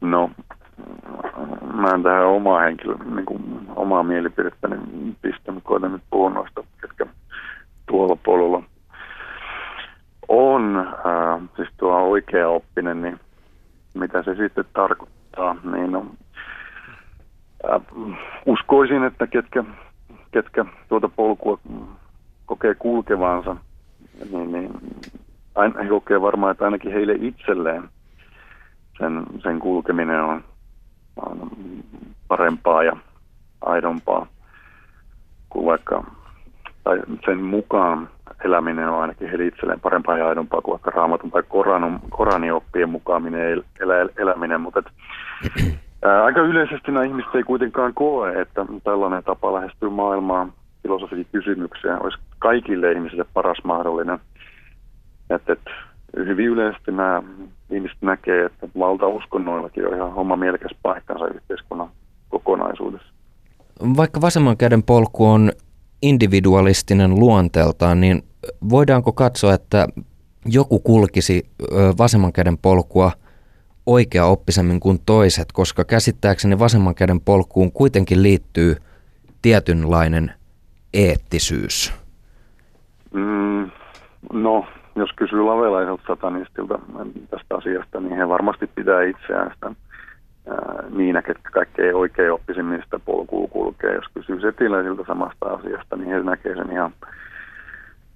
[0.00, 0.30] No,
[1.74, 3.42] mä en tähän omaa henkilö, niin kuin
[3.76, 4.76] omaa mielipidettäni
[5.22, 7.06] pistänyt, koitan nyt puhua noista, ketkä
[7.86, 8.62] tuolla polulla
[10.28, 10.76] on.
[10.76, 13.20] Äh, siis tuo oikea oppinen, niin
[13.94, 16.06] mitä se sitten tarkoittaa, niin no,
[17.72, 17.80] äh,
[18.46, 19.64] uskoisin, että ketkä,
[20.30, 21.58] ketkä tuota polkua
[22.46, 23.56] kokee kulkevansa,
[24.32, 24.70] niin, niin
[25.54, 27.88] aina, he kokee varmaan, että ainakin heille itselleen
[28.98, 30.44] sen, sen kulkeminen on,
[31.16, 31.50] on
[32.28, 32.96] parempaa ja
[33.60, 34.26] aidompaa
[35.50, 36.04] kuin vaikka,
[36.84, 38.08] tai sen mukaan
[38.44, 42.88] eläminen on ainakin heille itselleen parempaa ja aidompaa kuin vaikka raamatun tai koranin, koranin oppien
[42.88, 44.86] mukaaminen elä, eläminen, mutta et,
[46.04, 50.48] ää, aika yleisesti nämä ihmiset ei kuitenkaan koe, että tällainen tapa lähestyä maailmaa
[51.32, 54.18] kysymyksiä olisi kaikille ihmisille paras mahdollinen.
[55.30, 55.70] Että, että
[56.16, 57.22] hyvin yleisesti nämä
[57.70, 61.88] ihmiset näkee, että valtauskonnoillakin on ihan oma mielekäs paikkansa yhteiskunnan
[62.28, 63.08] kokonaisuudessa.
[63.96, 65.52] Vaikka vasemman käden polku on
[66.02, 68.22] individualistinen luonteeltaan, niin
[68.70, 69.88] voidaanko katsoa, että
[70.46, 71.46] joku kulkisi
[71.98, 73.12] vasemman käden polkua
[73.86, 78.76] oikea oppisemmin kuin toiset, koska käsittääkseni vasemman käden polkuun kuitenkin liittyy
[79.42, 80.32] tietynlainen
[80.94, 81.94] eettisyys?
[83.12, 83.70] Mm,
[84.32, 86.78] no, jos kysyy lavelaiselta satanistilta
[87.30, 89.70] tästä asiasta, niin he varmasti pitää itseään sitä
[90.90, 93.94] niinä, ketkä kaikkein oikein oppisimmin sitä polkua kulkee.
[93.94, 96.92] Jos kysyy setiläisiltä samasta asiasta, niin he näkee sen ihan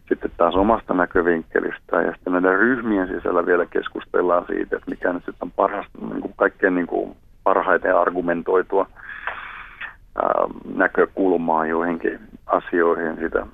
[0.09, 2.03] sitten taas omasta näkövinkkelistä.
[2.03, 6.21] Ja sitten näiden ryhmien sisällä vielä keskustellaan siitä, että mikä nyt sitten on paras, niin
[6.21, 8.87] kuin kaikkein niin kuin parhaiten argumentoitua
[10.23, 10.45] ää,
[10.75, 13.47] näkökulmaa joihinkin asioihin sitä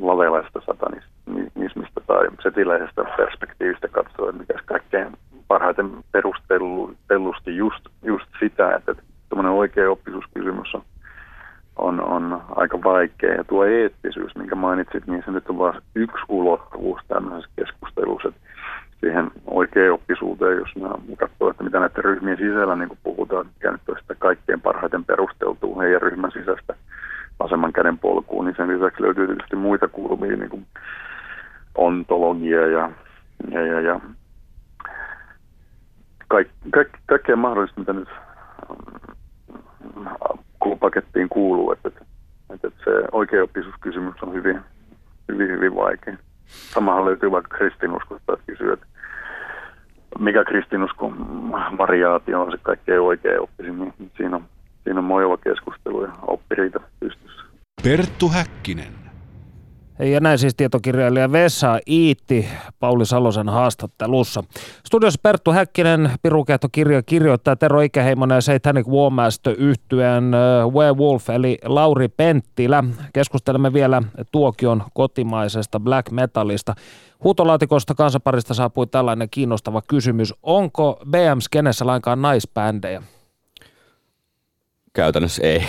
[0.00, 5.08] lavelaista satanismista tai setiläisestä perspektiivistä katsoen, mikä kaikkein
[5.48, 8.94] parhaiten perustellusti just, just sitä, että
[9.28, 10.82] tämmöinen oikea oppisuuskysymys on,
[11.76, 13.34] on, on aika vaikea.
[13.34, 18.28] Ja tuo eettisyys, minkä mainitsit, niin se nyt on vain yksi ulottuvuus tämmöisessä keskustelussa.
[18.28, 18.40] Että
[19.00, 23.80] siihen oikea oppisuuteen, jos mä katsoo, että mitä näiden ryhmien sisällä niin puhutaan, mikä nyt
[24.00, 26.74] sitä kaikkein parhaiten perusteltuu heidän ryhmän sisäistä
[27.40, 30.66] vasemman käden polkuun, niin sen lisäksi löytyy tietysti muita kulmia, niin kuin
[31.74, 32.90] ontologia ja,
[33.50, 34.00] ja, ja, ja
[36.28, 38.08] kaik, kaik, kaikkea mahdollista, mitä nyt
[40.80, 42.04] pakettiin kuuluu, että, että,
[42.50, 44.60] että se oikeaoppisuuskysymys on hyvin,
[45.28, 46.16] hyvin, hyvin vaikea.
[46.46, 48.86] Samahan löytyy vaikka kristinuskosta, että kysyy, että
[50.18, 51.16] mikä kristinuskon
[51.78, 54.44] variaatio on se kaikkein oikea oppisin, niin siinä on,
[54.84, 57.42] siinä on mojova keskustelu ja oppiriita pystyssä.
[57.82, 58.99] Perttu Häkkinen.
[60.00, 62.48] Ja näin siis tietokirjailija Vesa Iitti
[62.78, 64.44] Pauli Salosen haastattelussa.
[64.86, 70.32] Studiossa Perttu Häkkinen, Pirukehtokirja kirjoittaa Tero Ikäheimonen ja Satanic Warmaster yhtyeen
[70.74, 72.84] Werewolf eli Lauri Penttilä.
[73.12, 76.74] Keskustelemme vielä Tuokion kotimaisesta black metalista.
[77.24, 80.34] Huutolaatikosta kansaparista saapui tällainen kiinnostava kysymys.
[80.42, 83.02] Onko BM-skenessä lainkaan naisbändejä?
[84.92, 85.64] Käytännössä ei.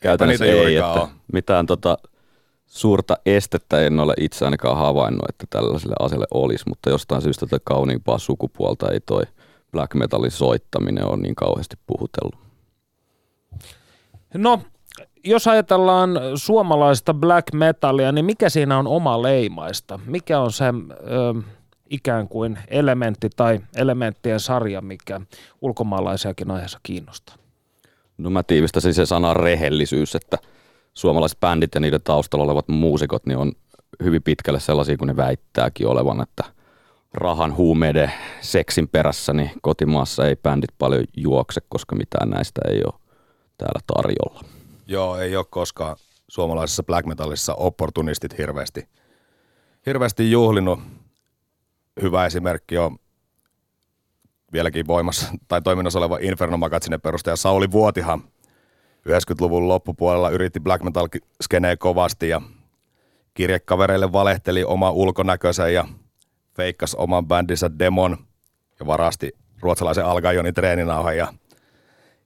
[0.00, 1.98] Käytännössä ei, että mitään tota,
[2.74, 7.62] suurta estettä en ole itse ainakaan havainnut, että tällaiselle asialle olisi, mutta jostain syystä tätä
[7.64, 9.22] kauniimpaa sukupuolta ei toi
[9.72, 12.34] black metalin soittaminen ole niin kauheasti puhutellut.
[14.34, 14.60] No,
[15.24, 20.00] jos ajatellaan suomalaista black metalia, niin mikä siinä on oma leimaista?
[20.06, 20.72] Mikä on se ö,
[21.90, 25.20] ikään kuin elementti tai elementtien sarja, mikä
[25.60, 27.36] ulkomaalaisiakin aiheessa kiinnostaa?
[28.18, 30.38] No mä tiivistäisin se sanan rehellisyys, että–
[30.94, 33.52] suomalaiset bändit ja niiden taustalla olevat muusikot niin on
[34.02, 36.44] hyvin pitkälle sellaisia kuin ne väittääkin olevan, että
[37.14, 43.00] rahan, huumeiden, seksin perässä, niin kotimaassa ei bändit paljon juokse, koska mitään näistä ei ole
[43.58, 44.44] täällä tarjolla.
[44.86, 45.96] Joo, ei ole koskaan
[46.28, 48.88] suomalaisessa black metalissa opportunistit hirveästi,
[49.86, 50.80] hirveästi juhlinut.
[52.02, 52.98] Hyvä esimerkki on
[54.52, 58.22] vieläkin voimassa tai toiminnassa oleva Inferno Magazine perustaja Sauli Vuotihan
[59.08, 61.08] 90-luvun loppupuolella yritti black metal
[61.42, 62.42] skeneen kovasti ja
[63.34, 65.88] kirjekavereille valehteli oma ulkonäköisen ja
[66.56, 68.16] feikkas oman bändinsä demon
[68.80, 71.34] ja varasti ruotsalaisen Algajonin treeninauhan ja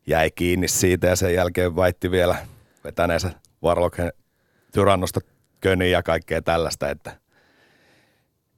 [0.07, 2.37] jäi kiinni siitä ja sen jälkeen väitti vielä
[2.85, 3.31] vetäneensä
[3.62, 4.12] Warlocken
[4.72, 5.20] tyrannosta
[5.61, 7.16] köniä ja kaikkea tällaista, että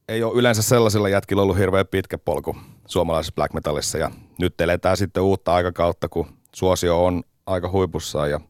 [0.09, 2.57] ei ole yleensä sellaisilla jätkillä ollut hirveän pitkä polku
[2.87, 8.41] suomalaisessa black metalissa ja nyt eletään sitten uutta aikakautta, kun suosio on aika huipussaan ja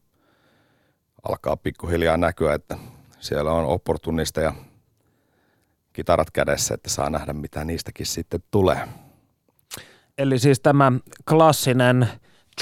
[1.29, 2.77] alkaa pikkuhiljaa näkyä, että
[3.19, 4.53] siellä on opportunista ja
[5.93, 8.87] kitarat kädessä, että saa nähdä mitä niistäkin sitten tulee.
[10.17, 10.91] Eli siis tämä
[11.29, 12.07] klassinen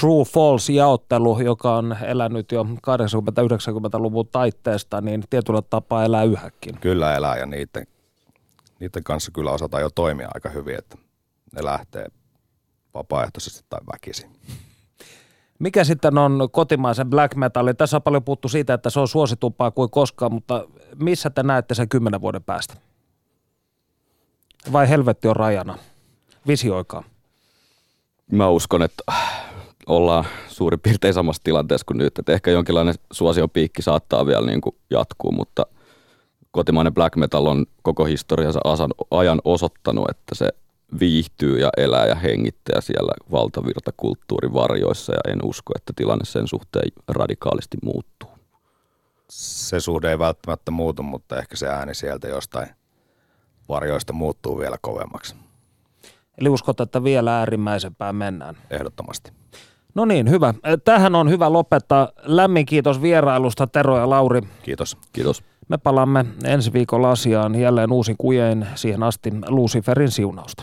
[0.00, 6.78] true false jaottelu, joka on elänyt jo 80-90-luvun taitteesta, niin tietyllä tapaa elää yhäkin.
[6.80, 7.86] Kyllä elää ja niiden,
[8.80, 10.98] niiden kanssa kyllä osataan jo toimia aika hyvin, että
[11.52, 12.06] ne lähtee
[12.94, 14.30] vapaaehtoisesti tai väkisin.
[15.60, 17.76] Mikä sitten on kotimaisen black metalin?
[17.76, 21.74] Tässä on paljon puhuttu siitä, että se on suositumpaa kuin koskaan, mutta missä te näette
[21.74, 22.74] sen kymmenen vuoden päästä?
[24.72, 25.78] Vai helvetti on rajana?
[26.46, 27.04] Visioikaa.
[28.32, 29.04] Mä uskon, että
[29.86, 32.18] ollaan suurin piirtein samassa tilanteessa kuin nyt.
[32.18, 35.66] Että ehkä jonkinlainen suosion piikki saattaa vielä niin kuin jatkuu, mutta
[36.50, 38.60] kotimainen black metal on koko historiansa
[39.10, 40.48] ajan osoittanut, että se
[41.00, 46.92] viihtyy ja elää ja hengittää siellä valtavirtakulttuurin varjoissa ja en usko, että tilanne sen suhteen
[47.08, 48.30] radikaalisti muuttuu.
[49.30, 52.68] Se suhde ei välttämättä muutu, mutta ehkä se ääni sieltä jostain
[53.68, 55.34] varjoista muuttuu vielä kovemmaksi.
[56.38, 58.56] Eli uskot, että vielä äärimmäisempään mennään?
[58.70, 59.32] Ehdottomasti.
[59.94, 60.54] No niin, hyvä.
[60.84, 62.08] Tähän on hyvä lopettaa.
[62.22, 64.40] Lämmin kiitos vierailusta Tero ja Lauri.
[64.62, 64.96] Kiitos.
[65.12, 65.42] Kiitos.
[65.68, 70.62] Me palaamme ensi viikolla asiaan jälleen uusin kujein siihen asti Luciferin siunausta.